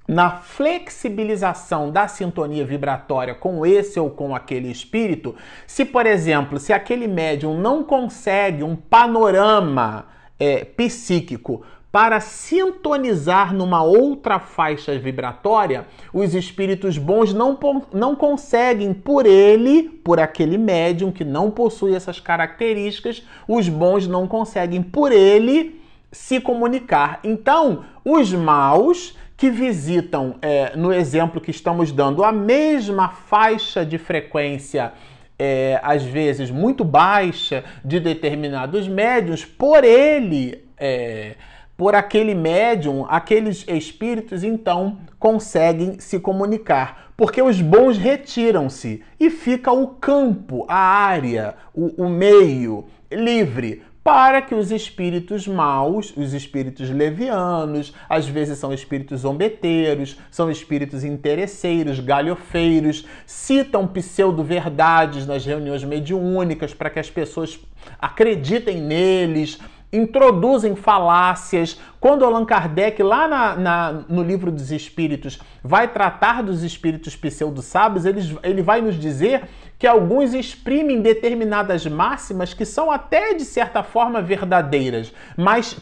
na 0.07 0.31
flexibilização 0.31 1.91
da 1.91 2.07
sintonia 2.07 2.65
vibratória 2.65 3.35
com 3.35 3.65
esse 3.65 3.99
ou 3.99 4.11
com 4.11 4.35
aquele 4.35 4.71
espírito, 4.71 5.35
se, 5.67 5.85
por 5.85 6.07
exemplo, 6.07 6.59
se 6.59 6.73
aquele 6.73 7.07
médium 7.07 7.59
não 7.59 7.83
consegue 7.83 8.63
um 8.63 8.77
panorama 8.77 10.07
é, 10.43 10.65
psíquico 10.65 11.63
para 11.93 12.19
sintonizar 12.19 13.55
numa 13.55 13.83
outra 13.85 14.41
faixa 14.41 14.99
vibratória, 14.99 15.87
os 16.13 16.35
espíritos 16.35 16.99
bons 16.99 17.33
não, 17.33 17.57
não 17.93 18.17
conseguem, 18.17 18.93
por 18.93 19.25
ele, 19.25 19.85
por 20.03 20.19
aquele 20.19 20.59
médium 20.59 21.13
que 21.13 21.23
não 21.23 21.49
possui 21.49 21.95
essas 21.95 22.19
características, 22.19 23.23
os 23.47 23.69
bons 23.69 24.09
não 24.09 24.27
conseguem, 24.27 24.83
por 24.83 25.13
ele, 25.13 25.81
se 26.11 26.41
comunicar. 26.41 27.21
Então, 27.23 27.85
os 28.05 28.33
maus 28.33 29.17
que 29.37 29.49
visitam, 29.49 30.37
é, 30.43 30.75
no 30.75 30.93
exemplo 30.93 31.41
que 31.41 31.51
estamos 31.53 31.93
dando, 31.93 32.25
a 32.25 32.33
mesma 32.33 33.11
faixa 33.11 33.85
de 33.85 33.99
frequência 33.99 34.93
é, 35.39 35.81
às 35.83 36.03
vezes 36.03 36.51
muito 36.51 36.85
baixa 36.85 37.65
de 37.85 37.99
determinados 37.99 38.89
médiums, 38.89 39.45
por 39.45 39.85
ele, 39.85 40.65
é, 40.79 41.35
por 41.77 41.95
aquele 41.95 42.35
médium, 42.35 43.07
aqueles 43.09 43.65
espíritos 43.69 44.45
então 44.45 44.99
conseguem 45.19 45.99
se 45.99 46.21
comunicar, 46.21 47.13
porque 47.17 47.41
os 47.43 47.61
bons 47.61 47.97
retiram-se 47.97 49.03
e 49.19 49.31
fica 49.31 49.73
o 49.73 49.89
campo, 49.89 50.65
a 50.69 50.77
área, 50.77 51.55
o, 51.75 52.05
o 52.05 52.09
meio 52.09 52.85
livre 53.11 53.83
para 54.05 54.43
que 54.43 54.55
os 54.55 54.73
espíritos 54.73 55.47
maus, 55.47 56.13
os 56.17 56.33
espíritos 56.33 56.91
levianos, 56.91 57.95
às 58.09 58.27
vezes 58.27 58.59
são 58.59 58.73
espíritos 58.73 59.21
zombeteiros, 59.21 60.19
são 60.31 60.51
espíritos 60.51 61.05
interesseiros, 61.05 62.01
galhofeiros, 62.01 63.07
citam 63.25 63.87
pseudo-verdades 63.87 65.27
nas 65.27 65.47
reuniões 65.47 65.85
mediúnicas 65.85 66.75
para 66.75 66.91
que 66.91 66.99
as 66.99 67.11
pessoas 67.11 67.61
acreditem 68.01 68.81
neles, 68.81 69.59
introduzem 69.93 70.75
falácias. 70.75 71.79
Quando 72.01 72.25
Allan 72.25 72.45
Kardec, 72.45 73.03
lá 73.03 73.29
na, 73.29 73.57
na, 73.57 73.93
no 74.09 74.23
livro 74.23 74.51
dos 74.51 74.73
Espíritos, 74.73 75.39
vai 75.63 75.87
tratar 75.87 76.43
dos 76.43 76.63
espíritos 76.63 77.15
pseudo-sábios, 77.15 78.05
ele, 78.05 78.39
ele 78.43 78.63
vai 78.63 78.81
nos 78.81 78.99
dizer 78.99 79.49
que 79.83 79.87
alguns 79.89 80.33
exprimem 80.33 81.03
determinadas 81.03 81.85
máximas 81.85 82.55
que 82.55 82.65
são 82.65 82.89
até 82.89 83.35
de 83.35 83.45
certa 83.45 83.83
forma 83.83 84.23
verdadeiras, 84.23 85.13
mas 85.37 85.77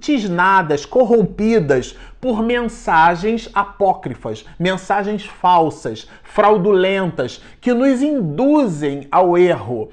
tisnadas, 0.00 0.86
corrompidas 0.86 1.94
por 2.18 2.42
mensagens 2.42 3.50
apócrifas, 3.52 4.46
mensagens 4.58 5.26
falsas, 5.26 6.08
fraudulentas, 6.22 7.42
que 7.60 7.74
nos 7.74 8.00
induzem 8.00 9.06
ao 9.12 9.36
erro. 9.36 9.90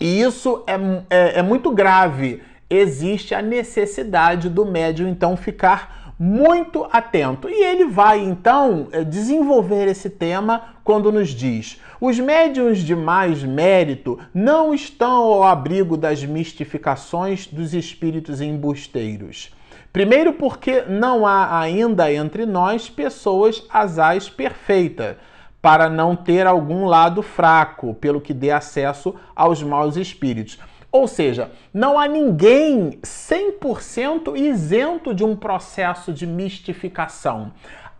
E 0.00 0.20
isso 0.20 0.64
é, 0.66 0.74
é, 1.08 1.38
é 1.38 1.42
muito 1.42 1.70
grave 1.70 2.42
existe 2.68 3.32
a 3.32 3.40
necessidade 3.40 4.50
do 4.50 4.66
médium 4.66 5.08
então 5.08 5.36
ficar 5.36 6.05
muito 6.18 6.86
atento. 6.90 7.48
E 7.48 7.64
ele 7.64 7.86
vai 7.86 8.20
então 8.20 8.88
eh, 8.92 9.04
desenvolver 9.04 9.86
esse 9.88 10.08
tema 10.08 10.74
quando 10.82 11.12
nos 11.12 11.30
diz: 11.30 11.80
os 12.00 12.18
médiums 12.18 12.78
de 12.78 12.94
mais 12.94 13.42
mérito 13.42 14.18
não 14.32 14.74
estão 14.74 15.24
ao 15.24 15.42
abrigo 15.44 15.96
das 15.96 16.24
mistificações 16.24 17.46
dos 17.46 17.74
espíritos 17.74 18.40
embusteiros. 18.40 19.54
Primeiro, 19.92 20.34
porque 20.34 20.82
não 20.82 21.26
há 21.26 21.58
ainda 21.58 22.12
entre 22.12 22.44
nós 22.44 22.88
pessoas 22.88 23.64
asais 23.70 24.28
perfeitas, 24.28 25.16
para 25.62 25.88
não 25.88 26.14
ter 26.14 26.46
algum 26.46 26.84
lado 26.84 27.22
fraco, 27.22 27.94
pelo 27.94 28.20
que 28.20 28.34
dê 28.34 28.50
acesso 28.50 29.14
aos 29.34 29.62
maus 29.62 29.96
espíritos. 29.96 30.58
Ou 30.90 31.06
seja, 31.06 31.50
não 31.74 31.98
há 31.98 32.06
ninguém 32.06 32.98
100% 33.02 34.36
isento 34.36 35.12
de 35.12 35.24
um 35.24 35.36
processo 35.36 36.12
de 36.12 36.26
mistificação. 36.26 37.52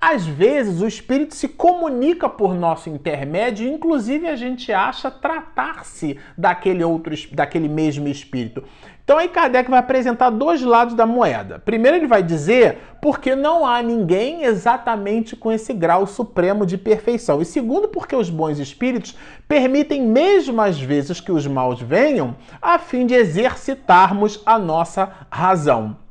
Às 0.08 0.24
vezes 0.24 0.82
o 0.82 0.86
espírito 0.86 1.34
se 1.34 1.48
comunica 1.48 2.28
por 2.28 2.54
nosso 2.54 2.88
intermédio, 2.88 3.66
inclusive 3.66 4.28
a 4.28 4.36
gente 4.36 4.72
acha 4.72 5.10
tratar-se 5.10 6.16
daquele 6.38 6.84
outro 6.84 7.12
daquele 7.32 7.68
mesmo 7.68 8.06
espírito. 8.06 8.62
Então 9.02 9.18
aí 9.18 9.26
Kardec 9.26 9.68
vai 9.68 9.80
apresentar 9.80 10.30
dois 10.30 10.62
lados 10.62 10.94
da 10.94 11.04
moeda. 11.04 11.58
Primeiro 11.58 11.96
ele 11.96 12.06
vai 12.06 12.22
dizer 12.22 12.78
porque 13.02 13.34
não 13.34 13.66
há 13.66 13.82
ninguém 13.82 14.44
exatamente 14.44 15.34
com 15.34 15.50
esse 15.50 15.72
grau 15.72 16.06
supremo 16.06 16.64
de 16.64 16.78
perfeição. 16.78 17.42
E 17.42 17.44
segundo, 17.44 17.88
porque 17.88 18.14
os 18.14 18.30
bons 18.30 18.60
espíritos 18.60 19.16
permitem 19.48 20.02
mesmo 20.02 20.60
às 20.60 20.80
vezes 20.80 21.20
que 21.20 21.32
os 21.32 21.48
maus 21.48 21.82
venham 21.82 22.36
a 22.62 22.78
fim 22.78 23.06
de 23.06 23.14
exercitarmos 23.14 24.40
a 24.46 24.56
nossa 24.56 25.10
razão 25.28 26.05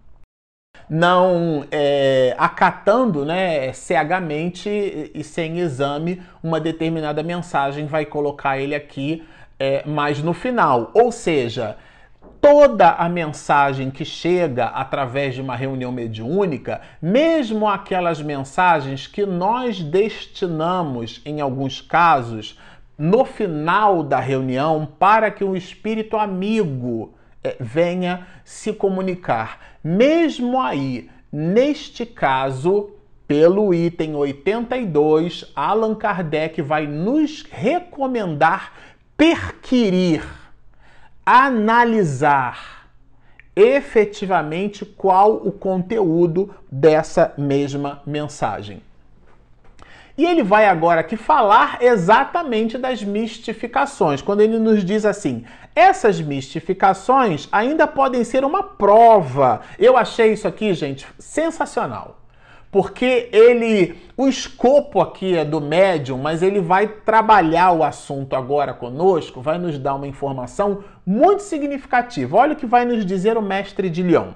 não 0.90 1.66
é, 1.72 2.36
acatando 2.38 3.26
né, 3.26 3.74
cegamente 3.74 4.70
e 5.14 5.24
sem 5.24 5.60
exame 5.60 6.22
uma 6.44 6.60
determinada 6.60 7.24
mensagem, 7.24 7.86
vai 7.86 8.06
colocar 8.06 8.60
ele 8.60 8.76
aqui 8.76 9.24
é, 9.60 9.84
mais 9.86 10.22
no 10.22 10.34
final. 10.34 10.92
Ou 10.94 11.12
seja, 11.12 11.78
toda 12.40 12.92
a 12.92 13.10
mensagem 13.10 13.90
que 13.90 14.06
chega 14.06 14.66
através 14.66 15.34
de 15.34 15.42
uma 15.42 15.56
reunião 15.56 15.92
mediúnica, 15.92 16.82
mesmo 17.02 17.68
aquelas 17.68 18.22
mensagens 18.22 19.08
que 19.08 19.26
nós 19.26 19.82
destinamos, 19.82 21.22
em 21.26 21.42
alguns 21.42 21.82
casos, 21.82 22.60
no 22.98 23.26
final 23.26 24.04
da 24.04 24.20
reunião, 24.20 24.88
para 25.00 25.32
que 25.32 25.44
o 25.44 25.56
espírito 25.56 26.18
amigo 26.18 27.14
é, 27.44 27.56
venha 27.60 28.28
se 28.44 28.72
comunicar. 28.72 29.60
Mesmo 29.88 30.60
aí, 30.60 31.12
neste 31.32 32.08
caso, 32.08 32.90
pelo 33.28 33.72
item 33.72 34.16
82, 34.16 35.52
Allan 35.56 35.94
Kardec 35.94 36.60
vai 36.60 36.88
nos 36.88 37.44
recomendar 37.44 38.74
perquirir, 39.16 40.24
analisar 41.24 42.90
efetivamente 43.56 44.84
qual 44.84 45.36
o 45.36 45.52
conteúdo 45.52 46.50
dessa 46.72 47.36
mesma 47.38 48.02
mensagem. 48.08 48.82
E 50.18 50.26
ele 50.26 50.44
vai 50.44 50.66
agora 50.66 51.02
aqui 51.02 51.18
falar 51.18 51.80
exatamente 51.82 52.78
das 52.78 53.04
mistificações, 53.04 54.22
quando 54.22 54.42
ele 54.42 54.58
nos 54.58 54.84
diz 54.84 55.06
assim: 55.06 55.44
essas 55.76 56.22
mistificações 56.22 57.50
ainda 57.52 57.86
podem 57.86 58.24
ser 58.24 58.46
uma 58.46 58.64
prova. 58.64 59.60
Eu 59.78 59.98
achei 59.98 60.32
isso 60.32 60.48
aqui, 60.48 60.74
gente, 60.74 61.06
sensacional. 61.20 62.22
Porque 62.72 63.30
ele, 63.32 64.02
o 64.18 64.28
escopo 64.28 65.00
aqui 65.00 65.38
é 65.38 65.46
do 65.46 65.62
médium, 65.62 66.18
mas 66.18 66.42
ele 66.42 66.60
vai 66.60 66.88
trabalhar 66.88 67.72
o 67.72 67.84
assunto 67.84 68.36
agora 68.36 68.74
conosco, 68.74 69.42
vai 69.42 69.58
nos 69.58 69.78
dar 69.78 69.96
uma 69.96 70.08
informação 70.08 70.84
muito 71.06 71.42
significativa. 71.42 72.38
Olha 72.38 72.54
o 72.54 72.56
que 72.58 72.66
vai 72.66 72.84
nos 72.84 73.06
dizer 73.06 73.38
o 73.38 73.42
mestre 73.42 73.90
de 73.90 74.02
Lyon. 74.04 74.32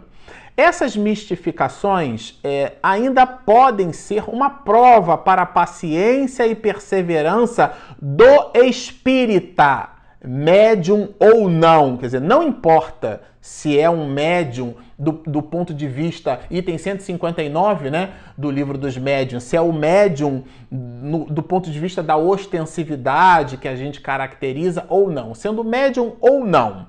Essas 0.59 0.93
mistificações 0.97 2.37
é, 2.43 2.73
ainda 2.83 3.25
podem 3.25 3.93
ser 3.93 4.25
uma 4.27 4.49
prova 4.49 5.17
para 5.17 5.43
a 5.43 5.45
paciência 5.45 6.45
e 6.45 6.53
perseverança 6.53 7.71
do 7.97 8.51
espírita 8.55 9.87
médium 10.21 11.13
ou 11.17 11.49
não. 11.49 11.95
Quer 11.95 12.07
dizer, 12.07 12.19
não 12.19 12.43
importa 12.43 13.21
se 13.39 13.79
é 13.79 13.89
um 13.89 14.05
médium 14.05 14.73
do, 14.97 15.13
do 15.25 15.41
ponto 15.41 15.73
de 15.73 15.87
vista, 15.87 16.41
item 16.51 16.77
159 16.77 17.89
né, 17.89 18.09
do 18.37 18.51
livro 18.51 18.77
dos 18.77 18.97
médiums, 18.97 19.43
se 19.43 19.55
é 19.55 19.61
o 19.61 19.71
médium 19.71 20.43
no, 20.69 21.23
do 21.23 21.41
ponto 21.41 21.71
de 21.71 21.79
vista 21.79 22.03
da 22.03 22.17
ostensividade 22.17 23.55
que 23.55 23.67
a 23.69 23.77
gente 23.77 24.01
caracteriza 24.01 24.85
ou 24.89 25.09
não, 25.09 25.33
sendo 25.33 25.63
médium 25.63 26.17
ou 26.19 26.43
não. 26.43 26.87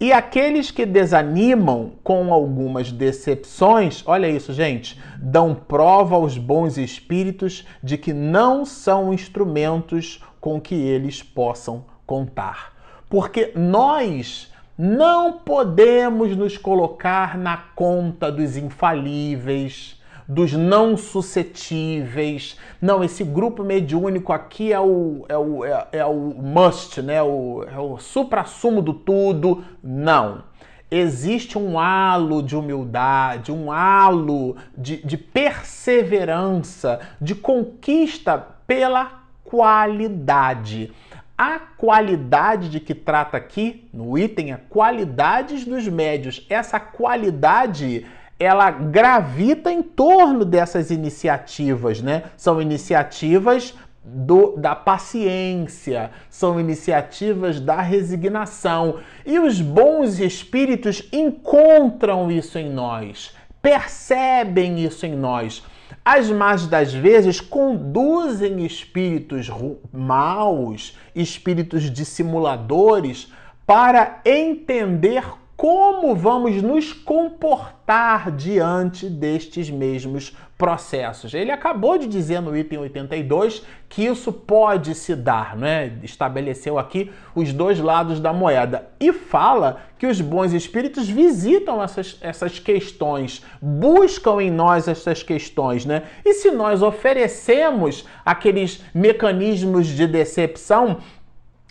E 0.00 0.14
aqueles 0.14 0.70
que 0.70 0.86
desanimam 0.86 1.92
com 2.02 2.32
algumas 2.32 2.90
decepções, 2.90 4.02
olha 4.06 4.26
isso, 4.26 4.50
gente, 4.50 4.98
dão 5.18 5.54
prova 5.54 6.14
aos 6.16 6.38
bons 6.38 6.78
espíritos 6.78 7.66
de 7.82 7.98
que 7.98 8.14
não 8.14 8.64
são 8.64 9.12
instrumentos 9.12 10.24
com 10.40 10.58
que 10.58 10.74
eles 10.74 11.22
possam 11.22 11.84
contar. 12.06 12.72
Porque 13.10 13.52
nós 13.54 14.50
não 14.78 15.34
podemos 15.34 16.34
nos 16.34 16.56
colocar 16.56 17.36
na 17.36 17.58
conta 17.58 18.32
dos 18.32 18.56
infalíveis, 18.56 19.99
dos 20.30 20.52
não 20.52 20.96
suscetíveis. 20.96 22.56
Não, 22.80 23.02
esse 23.02 23.24
grupo 23.24 23.64
mediúnico 23.64 24.32
aqui 24.32 24.72
é 24.72 24.78
o, 24.78 25.26
é 25.28 25.36
o, 25.36 25.64
é, 25.64 25.88
é 25.90 26.06
o 26.06 26.14
must, 26.14 27.02
né? 27.02 27.20
O, 27.20 27.64
é 27.64 27.78
o 27.78 27.98
supra-sumo 27.98 28.80
do 28.80 28.94
tudo. 28.94 29.64
Não. 29.82 30.44
Existe 30.88 31.58
um 31.58 31.78
halo 31.78 32.42
de 32.42 32.54
humildade, 32.56 33.50
um 33.50 33.72
halo 33.72 34.56
de, 34.78 35.04
de 35.04 35.16
perseverança, 35.16 37.00
de 37.20 37.34
conquista 37.34 38.38
pela 38.66 39.24
qualidade. 39.42 40.92
A 41.36 41.58
qualidade 41.58 42.68
de 42.68 42.78
que 42.78 42.94
trata 42.94 43.36
aqui, 43.36 43.88
no 43.92 44.16
item, 44.16 44.52
a 44.52 44.58
qualidades 44.58 45.64
dos 45.64 45.88
médios. 45.88 46.46
Essa 46.48 46.78
qualidade 46.78 48.06
ela 48.40 48.70
gravita 48.70 49.70
em 49.70 49.82
torno 49.82 50.44
dessas 50.44 50.90
iniciativas, 50.90 52.00
né? 52.00 52.24
São 52.36 52.60
iniciativas 52.60 53.74
do, 54.02 54.56
da 54.56 54.74
paciência, 54.74 56.10
são 56.30 56.58
iniciativas 56.58 57.60
da 57.60 57.82
resignação. 57.82 59.00
E 59.26 59.38
os 59.38 59.60
bons 59.60 60.18
espíritos 60.18 61.06
encontram 61.12 62.32
isso 62.32 62.58
em 62.58 62.70
nós, 62.70 63.36
percebem 63.60 64.82
isso 64.82 65.04
em 65.04 65.14
nós 65.14 65.62
as 66.04 66.30
más 66.30 66.66
das 66.66 66.92
vezes 66.92 67.40
conduzem 67.40 68.64
espíritos 68.64 69.50
maus, 69.92 70.96
espíritos 71.14 71.90
dissimuladores, 71.90 73.30
para 73.66 74.20
entender 74.24 75.24
como 75.60 76.14
vamos 76.16 76.62
nos 76.62 76.94
comportar 76.94 78.30
diante 78.30 79.10
destes 79.10 79.68
mesmos 79.68 80.34
processos. 80.56 81.34
Ele 81.34 81.50
acabou 81.50 81.98
de 81.98 82.06
dizer 82.06 82.40
no 82.40 82.56
item 82.56 82.78
82 82.78 83.62
que 83.86 84.06
isso 84.06 84.32
pode 84.32 84.94
se 84.94 85.14
dar, 85.14 85.54
né? 85.54 85.98
Estabeleceu 86.02 86.78
aqui 86.78 87.12
os 87.34 87.52
dois 87.52 87.78
lados 87.78 88.20
da 88.20 88.32
moeda 88.32 88.88
e 88.98 89.12
fala 89.12 89.82
que 89.98 90.06
os 90.06 90.18
bons 90.18 90.54
espíritos 90.54 91.06
visitam 91.06 91.82
essas, 91.82 92.16
essas 92.22 92.58
questões, 92.58 93.44
buscam 93.60 94.40
em 94.40 94.50
nós 94.50 94.88
essas 94.88 95.22
questões, 95.22 95.84
né? 95.84 96.04
E 96.24 96.32
se 96.32 96.50
nós 96.50 96.80
oferecemos 96.80 98.06
aqueles 98.24 98.82
mecanismos 98.94 99.86
de 99.88 100.06
decepção, 100.06 101.00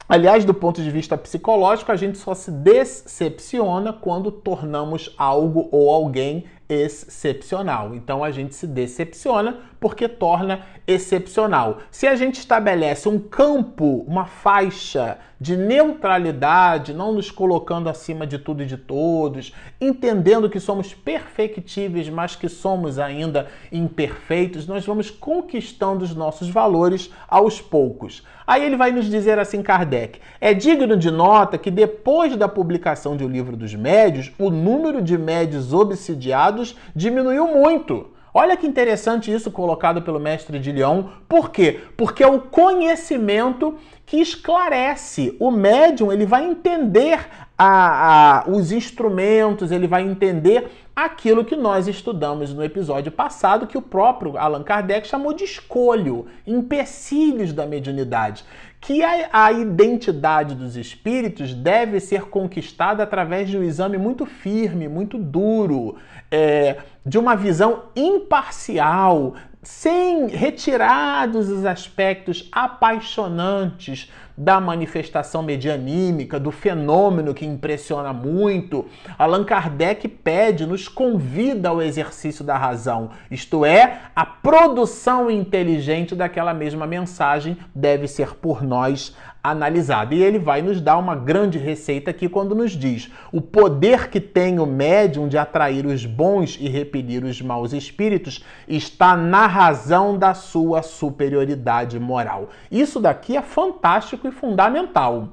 Aliás, 0.10 0.44
do 0.44 0.56
ponto 0.56 0.82
de 0.82 0.90
vista 0.90 1.16
psicológico, 1.16 1.92
a 1.92 1.96
gente 1.96 2.18
só 2.18 2.34
se 2.34 2.50
decepciona 2.50 3.94
quando 3.94 4.32
tornamos 4.32 5.14
algo 5.16 5.70
ou 5.72 5.94
alguém 5.94 6.46
excepcional. 6.70 7.96
Então 7.96 8.24
a 8.24 8.30
gente 8.30 8.54
se 8.54 8.68
decepciona 8.68 9.58
porque 9.80 10.08
torna 10.08 10.66
excepcional. 10.86 11.80
Se 11.90 12.06
a 12.06 12.16
gente 12.16 12.40
estabelece 12.40 13.10
um 13.10 13.18
campo, 13.18 14.06
uma 14.08 14.26
faixa 14.26 15.18
de 15.40 15.56
neutralidade, 15.56 16.94
não 16.94 17.14
nos 17.14 17.32
colocando 17.32 17.88
acima 17.90 18.28
de 18.28 18.38
tudo 18.38 18.62
e 18.62 18.66
de 18.66 18.76
todos, 18.76 19.54
entendendo 19.80 20.50
que 20.50 20.60
somos 20.60 20.94
perfectíveis, 20.94 22.10
mas 22.10 22.36
que 22.36 22.50
somos 22.50 23.00
ainda 23.00 23.48
imperfeitos, 23.72 24.68
nós 24.68 24.86
vamos 24.86 25.10
conquistando 25.10 26.04
os 26.04 26.14
nossos 26.14 26.50
valores 26.50 27.10
aos 27.28 27.62
poucos. 27.62 28.24
Aí 28.46 28.66
ele 28.66 28.76
vai 28.76 28.92
nos 28.92 29.06
dizer 29.06 29.38
assim, 29.38 29.62
Kardec: 29.62 30.20
é 30.42 30.54
digno 30.54 30.98
de 30.98 31.12
nota 31.12 31.58
que 31.58 31.70
depois 31.70 32.36
da 32.36 32.50
publicação 32.50 33.16
de 33.16 33.24
O 33.24 33.30
Livro 33.30 33.56
dos 33.56 33.76
Médios, 33.76 34.32
o 34.40 34.50
número 34.50 35.02
de 35.02 35.18
médios 35.18 35.72
obsidiados 35.72 36.59
diminuiu 36.96 37.48
muito. 37.48 38.08
Olha 38.34 38.56
que 38.56 38.68
interessante 38.68 39.34
isso 39.34 39.50
colocado 39.50 40.02
pelo 40.02 40.20
mestre 40.20 40.60
de 40.60 40.72
Lyon. 40.72 41.06
Por 41.28 41.50
quê? 41.50 41.80
Porque 41.98 42.24
é 42.24 42.28
o 42.28 42.40
conhecimento 42.40 43.76
que 44.06 44.18
esclarece. 44.18 45.36
O 45.40 45.50
médium 45.50 46.12
ele 46.12 46.26
vai 46.26 46.46
entender 46.46 47.20
a, 47.58 48.42
a, 48.42 48.50
os 48.50 48.72
instrumentos, 48.72 49.72
ele 49.72 49.88
vai 49.88 50.04
entender 50.04 50.72
aquilo 50.96 51.46
que 51.46 51.56
nós 51.56 51.88
estudamos 51.88 52.54
no 52.54 52.64
episódio 52.64 53.12
passado, 53.12 53.68
que 53.68 53.78
o 53.78 53.82
próprio 53.82 54.38
Allan 54.38 54.64
Kardec 54.64 55.08
chamou 55.08 55.34
de 55.34 55.46
escolho, 55.46 56.28
empecilhos 56.46 57.54
da 57.54 57.66
mediunidade. 57.66 58.46
Que 58.82 59.04
a, 59.04 59.30
a 59.32 59.52
identidade 59.52 60.56
dos 60.56 60.76
espíritos 60.78 61.54
deve 61.54 62.00
ser 62.00 62.24
conquistada 62.30 63.04
através 63.04 63.50
de 63.50 63.58
um 63.58 63.64
exame 63.64 63.98
muito 63.98 64.26
firme, 64.26 64.88
muito 64.88 65.18
duro, 65.18 65.98
é, 66.32 66.78
de 67.06 67.18
uma 67.18 67.36
visão 67.36 67.84
imparcial, 67.96 69.36
sem 69.62 70.28
retirados 70.28 71.50
os 71.50 71.66
aspectos 71.66 72.48
apaixonantes 72.52 74.10
da 74.38 74.58
manifestação 74.62 75.44
medianímica, 75.44 76.40
do 76.40 76.50
fenômeno 76.50 77.34
que 77.34 77.46
impressiona 77.46 78.14
muito, 78.14 78.86
Allan 79.18 79.44
Kardec 79.44 80.08
pede, 80.08 80.66
nos 80.66 80.88
convida 80.88 81.68
ao 81.68 81.82
exercício 81.82 82.46
da 82.46 82.58
razão, 82.58 83.12
isto 83.30 83.66
é, 83.66 84.00
a 84.16 84.26
produção 84.26 85.30
inteligente 85.30 86.16
daquela 86.16 86.54
mesma 86.54 86.88
mensagem 86.88 87.58
deve 87.76 88.08
ser 88.08 88.36
por 88.36 88.64
nós 88.64 89.14
analisada. 89.44 90.14
E 90.14 90.22
ele 90.22 90.38
vai 90.38 90.62
nos 90.62 90.82
dar 90.82 90.98
uma 90.98 91.16
grande 91.16 91.58
receita 91.58 92.12
aqui 92.12 92.28
quando 92.28 92.56
nos 92.56 92.72
diz: 92.72 93.12
o 93.32 93.42
poder 93.42 94.10
que 94.10 94.20
tem 94.20 94.60
o 94.60 94.66
médium 94.66 95.28
de 95.28 95.38
atrair 95.38 95.86
os 95.86 96.06
bons 96.06 96.58
e 96.60 96.68
repelir 96.68 97.24
os 97.24 97.42
maus 97.42 97.74
espíritos 97.74 98.44
está 98.68 99.16
na 99.16 99.48
razão 99.48 100.18
da 100.18 100.34
sua 100.34 100.82
superioridade 100.82 102.00
moral. 102.00 102.50
Isso 102.72 103.00
daqui 103.00 103.38
é 103.38 103.42
fantástico 103.42 104.28
e 104.28 104.32
fundamental. 104.32 105.30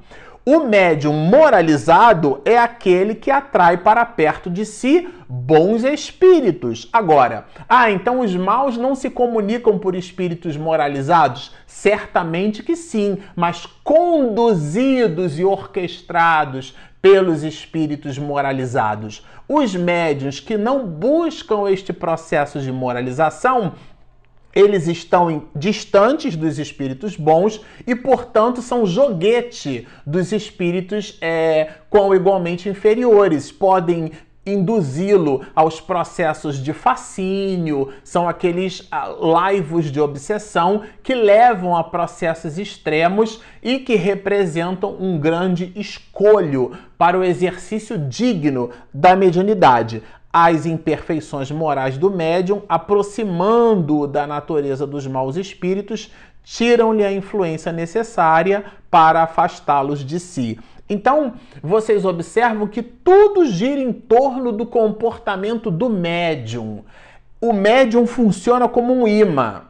O 0.49 0.61
médium 0.61 1.13
moralizado 1.13 2.41
é 2.45 2.57
aquele 2.57 3.17
que 3.17 3.33
atrai 3.33 3.79
para 3.79 4.07
perto 4.07 4.49
de 4.49 4.65
si 4.65 5.09
bons 5.29 5.83
espíritos. 5.83 6.89
Agora, 6.93 7.47
ah, 7.69 7.91
então 7.91 8.21
os 8.21 8.33
maus 8.37 8.77
não 8.77 8.95
se 8.95 9.11
comunicam 9.11 9.77
por 9.77 9.97
espíritos 9.97 10.57
moralizados? 10.57 11.53
Certamente 11.67 12.63
que 12.63 12.77
sim, 12.77 13.19
mas 13.35 13.67
conduzidos 13.83 15.37
e 15.37 15.45
orquestrados 15.45 16.77
pelos 17.03 17.43
espíritos 17.43 18.17
moralizados. 18.17 19.27
Os 19.49 19.75
médiuns 19.75 20.39
que 20.39 20.57
não 20.57 20.87
buscam 20.87 21.69
este 21.69 21.93
processo 21.93 22.61
de 22.61 22.71
moralização 22.71 23.73
eles 24.57 24.89
estão 24.89 25.45
distantes 25.55 26.35
dos 26.35 26.59
espíritos 26.59 27.15
bons 27.15 27.61
e, 27.87 27.95
portanto, 27.95 28.63
são 28.63 28.87
joguete 28.87 29.87
dos 30.07 30.33
espíritos 30.33 31.19
é, 31.21 31.75
igualmente 32.15 32.67
inferiores. 32.67 33.53
Podem 33.53 34.13
induzi-lo 34.47 35.45
aos 35.55 35.81
processos 35.81 36.63
de 36.63 36.73
fascínio, 36.73 37.93
são 38.05 38.29
aqueles 38.29 38.87
ah, 38.91 39.09
laivos 39.09 39.91
de 39.91 40.01
obsessão 40.01 40.85
que 41.03 41.15
levam 41.15 41.77
a 41.77 41.83
processos 41.83 42.57
extremos 42.57 43.43
e 43.61 43.81
que 43.81 43.97
representam 43.97 44.97
um 44.99 45.19
grande 45.19 45.73
escolho 45.75 46.73
para 46.97 47.19
o 47.19 47.25
exercício 47.25 47.99
digno 47.99 48.71
da 48.95 49.17
mediunidade 49.17 50.03
as 50.39 50.67
imperfeições 50.67 51.51
morais 51.51 51.97
do 51.97 52.11
médium, 52.11 52.61
aproximando-o 52.69 54.07
da 54.07 54.27
natureza 54.27 54.87
dos 54.87 55.07
maus 55.07 55.35
espíritos, 55.35 56.13
tiram-lhe 56.45 57.03
a 57.03 57.11
influência 57.11 57.73
necessária 57.73 58.63
para 58.91 59.23
afastá-los 59.23 60.05
de 60.05 60.21
si. 60.21 60.61
Então, 60.91 61.33
vocês 61.63 62.05
observam 62.05 62.67
que 62.67 62.83
tudo 62.83 63.47
gira 63.47 63.81
em 63.81 63.95
torno 63.95 64.53
do 64.53 64.67
comportamento 64.67 65.71
do 65.71 65.89
médium. 65.89 66.85
O 67.41 67.55
médium 67.55 68.07
funciona 68.07 68.69
como 68.69 68.93
um 68.93 69.09
imã. 69.09 69.63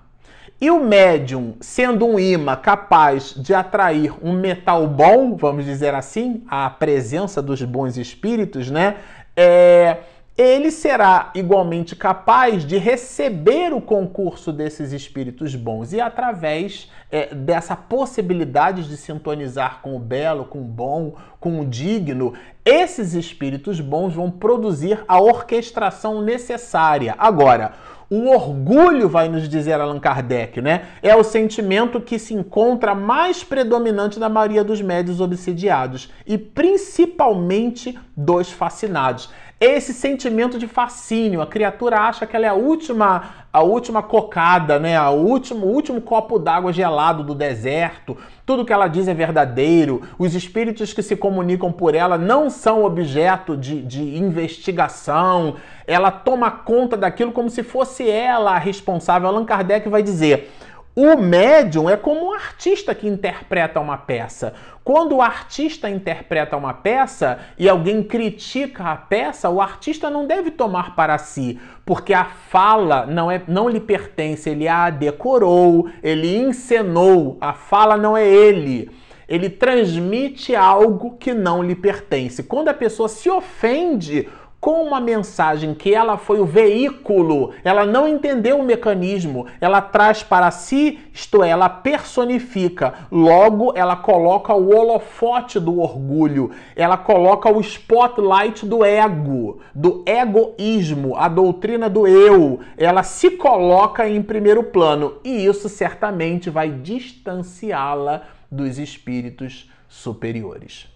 E 0.61 0.69
o 0.69 0.83
médium, 0.83 1.55
sendo 1.61 2.05
um 2.05 2.19
imã 2.19 2.57
capaz 2.57 3.35
de 3.37 3.55
atrair 3.55 4.13
um 4.21 4.33
metal 4.33 4.85
bom, 4.89 5.37
vamos 5.37 5.65
dizer 5.65 5.95
assim, 5.95 6.43
a 6.49 6.69
presença 6.69 7.41
dos 7.41 7.63
bons 7.63 7.97
espíritos, 7.97 8.69
né? 8.69 8.97
É, 9.37 9.99
ele 10.37 10.71
será 10.71 11.31
igualmente 11.35 11.97
capaz 11.97 12.65
de 12.65 12.77
receber 12.77 13.73
o 13.73 13.81
concurso 13.81 14.53
desses 14.53 14.93
espíritos 14.93 15.55
bons 15.55 15.95
e 15.95 16.01
através 16.01 16.91
é, 17.11 17.35
dessa 17.35 17.75
possibilidade 17.75 18.87
de 18.87 18.97
sintonizar 18.99 19.81
com 19.81 19.97
o 19.97 20.01
belo, 20.01 20.45
com 20.45 20.61
o 20.61 20.65
bom, 20.65 21.15
com 21.41 21.61
o 21.61 21.65
digno, 21.65 22.35
esses 22.65 23.15
espíritos 23.15 23.81
bons 23.81 24.13
vão 24.13 24.31
produzir 24.31 25.03
a 25.09 25.19
orquestração 25.21 26.21
necessária. 26.21 27.15
Agora, 27.17 27.73
o 28.09 28.29
orgulho, 28.29 29.09
vai 29.09 29.29
nos 29.29 29.49
dizer 29.49 29.81
Allan 29.81 29.99
Kardec, 29.99 30.61
né? 30.61 30.87
É 31.03 31.17
o 31.17 31.25
sentimento 31.25 32.01
que 32.01 32.21
se 32.21 32.35
encontra 32.35 32.95
mais 32.95 33.43
predominante 33.43 34.21
na 34.21 34.29
maioria 34.29 34.63
dos 34.63 34.81
médios 34.81 35.21
obsidiados 35.21 36.09
e 36.25 36.39
principalmente 36.39 37.99
dos 38.17 38.51
fascinados 38.51 39.29
esse 39.59 39.95
sentimento 39.95 40.59
de 40.59 40.67
fascínio. 40.67 41.41
A 41.41 41.47
criatura 41.47 42.01
acha 42.01 42.27
que 42.27 42.37
ela 42.37 42.45
é 42.45 42.49
a 42.49 42.55
última, 42.55 43.47
a 43.51 43.63
última 43.63 44.03
cocada, 44.03 44.79
né? 44.79 44.97
A 44.97 45.11
último, 45.11 45.67
o 45.67 45.71
último 45.71 46.01
copo 46.01 46.39
d'água 46.39 46.73
gelado 46.73 47.25
do 47.25 47.35
deserto. 47.35 48.17
Tudo 48.45 48.67
que 48.67 48.73
ela 48.73 48.87
diz 48.87 49.09
é 49.09 49.15
verdadeiro. 49.15 50.03
Os 50.19 50.35
espíritos 50.35 50.93
que 50.93 51.03
se 51.03 51.17
comunicam 51.17 51.73
por 51.73 51.95
ela 51.95 52.19
não 52.19 52.51
são 52.51 52.85
objeto 52.85 53.57
de, 53.57 53.81
de 53.81 54.19
investigação. 54.19 55.57
Ela 55.87 56.11
toma 56.11 56.51
conta 56.51 56.95
daquilo 56.95 57.33
como 57.33 57.49
se 57.49 57.63
fosse 57.63 58.09
ela 58.09 58.53
a 58.53 58.59
responsável. 58.59 59.27
Allan 59.27 59.47
Kardec 59.47 59.89
vai 59.89 60.03
dizer. 60.03 60.53
O 60.99 61.15
médium 61.15 61.91
é 61.91 61.97
como 61.99 62.29
um 62.29 62.33
artista 62.33 62.95
que 62.95 63.07
interpreta 63.07 63.79
uma 63.79 63.99
peça. 63.99 64.55
Quando 64.83 65.17
o 65.17 65.21
artista 65.21 65.91
interpreta 65.91 66.57
uma 66.57 66.73
peça 66.73 67.39
e 67.59 67.69
alguém 67.69 68.03
critica 68.03 68.85
a 68.85 68.97
peça, 68.97 69.51
o 69.51 69.61
artista 69.61 70.09
não 70.09 70.27
deve 70.27 70.51
tomar 70.51 70.97
para 70.97 71.19
si, 71.19 71.61
porque 71.85 72.15
a 72.15 72.25
fala 72.25 73.05
não, 73.05 73.31
é, 73.31 73.43
não 73.47 73.69
lhe 73.69 73.79
pertence, 73.79 74.49
ele 74.49 74.67
a 74.67 74.89
decorou, 74.89 75.91
ele 76.03 76.35
encenou, 76.35 77.37
a 77.43 77.53
fala 77.53 77.99
não 77.99 78.17
é 78.17 78.27
ele. 78.27 78.91
Ele 79.29 79.51
transmite 79.51 80.57
algo 80.57 81.19
que 81.19 81.35
não 81.35 81.63
lhe 81.63 81.75
pertence. 81.75 82.43
Quando 82.43 82.69
a 82.69 82.75
pessoa 82.75 83.09
se 83.09 83.29
ofende 83.29 84.27
com 84.67 84.83
uma 84.83 85.01
mensagem 85.01 85.75
que 85.75 85.95
ela 85.95 86.19
foi 86.19 86.41
o 86.41 86.45
veículo, 86.45 87.53
ela 87.63 87.87
não 87.87 88.09
entendeu 88.09 88.59
o 88.59 88.65
mecanismo, 88.65 89.47
ela 89.61 89.81
traz 89.81 90.25
para 90.25 90.51
si, 90.51 90.99
isto 91.13 91.41
é, 91.45 91.51
ela 91.51 91.69
personifica, 91.69 92.95
logo 93.09 93.73
ela 93.77 93.95
coloca 93.95 94.53
o 94.53 94.75
holofote 94.77 95.61
do 95.61 95.79
orgulho, 95.79 96.51
ela 96.75 96.97
coloca 96.97 97.49
o 97.49 97.61
spotlight 97.61 98.67
do 98.67 98.85
ego, 98.85 99.61
do 99.73 100.03
egoísmo, 100.05 101.15
a 101.15 101.29
doutrina 101.29 101.89
do 101.89 102.05
eu, 102.05 102.59
ela 102.77 103.05
se 103.05 103.31
coloca 103.31 104.09
em 104.09 104.21
primeiro 104.21 104.65
plano 104.65 105.19
e 105.23 105.47
isso 105.47 105.69
certamente 105.69 106.51
vai 106.51 106.71
distanciá-la 106.71 108.23
dos 108.51 108.81
espíritos 108.81 109.71
superiores. 109.89 110.96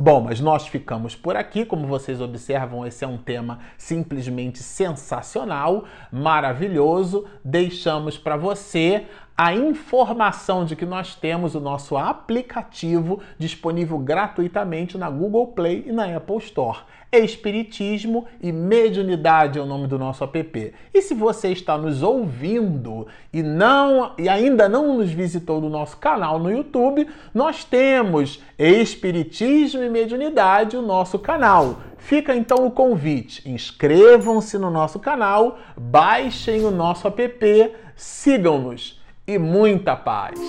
Bom, 0.00 0.20
mas 0.20 0.38
nós 0.38 0.68
ficamos 0.68 1.16
por 1.16 1.34
aqui. 1.34 1.64
Como 1.64 1.84
vocês 1.84 2.20
observam, 2.20 2.86
esse 2.86 3.04
é 3.04 3.08
um 3.08 3.18
tema 3.18 3.58
simplesmente 3.76 4.62
sensacional, 4.62 5.86
maravilhoso. 6.12 7.24
Deixamos 7.44 8.16
para 8.16 8.36
você 8.36 9.06
a 9.40 9.54
informação 9.54 10.64
de 10.64 10.74
que 10.74 10.84
nós 10.84 11.14
temos 11.14 11.54
o 11.54 11.60
nosso 11.60 11.96
aplicativo 11.96 13.20
disponível 13.38 13.96
gratuitamente 13.96 14.98
na 14.98 15.08
Google 15.08 15.46
Play 15.46 15.84
e 15.86 15.92
na 15.92 16.16
Apple 16.16 16.38
Store. 16.38 16.80
Espiritismo 17.12 18.26
e 18.42 18.50
Mediunidade 18.50 19.60
é 19.60 19.62
o 19.62 19.64
nome 19.64 19.86
do 19.86 19.96
nosso 19.96 20.24
app. 20.24 20.74
E 20.92 21.02
se 21.02 21.14
você 21.14 21.52
está 21.52 21.78
nos 21.78 22.02
ouvindo 22.02 23.06
e 23.32 23.40
não 23.40 24.12
e 24.18 24.28
ainda 24.28 24.68
não 24.68 24.96
nos 24.96 25.12
visitou 25.12 25.60
no 25.60 25.70
nosso 25.70 25.98
canal 25.98 26.40
no 26.40 26.50
YouTube, 26.50 27.06
nós 27.32 27.62
temos 27.62 28.42
Espiritismo 28.58 29.84
e 29.84 29.88
Mediunidade, 29.88 30.76
o 30.76 30.82
nosso 30.82 31.16
canal. 31.16 31.78
Fica 31.96 32.34
então 32.34 32.66
o 32.66 32.72
convite: 32.72 33.48
inscrevam-se 33.48 34.58
no 34.58 34.68
nosso 34.68 34.98
canal, 34.98 35.60
baixem 35.76 36.64
o 36.64 36.72
nosso 36.72 37.06
app, 37.06 37.72
sigam-nos 37.94 38.97
e 39.28 39.38
muita 39.38 39.94
paz. 39.94 40.40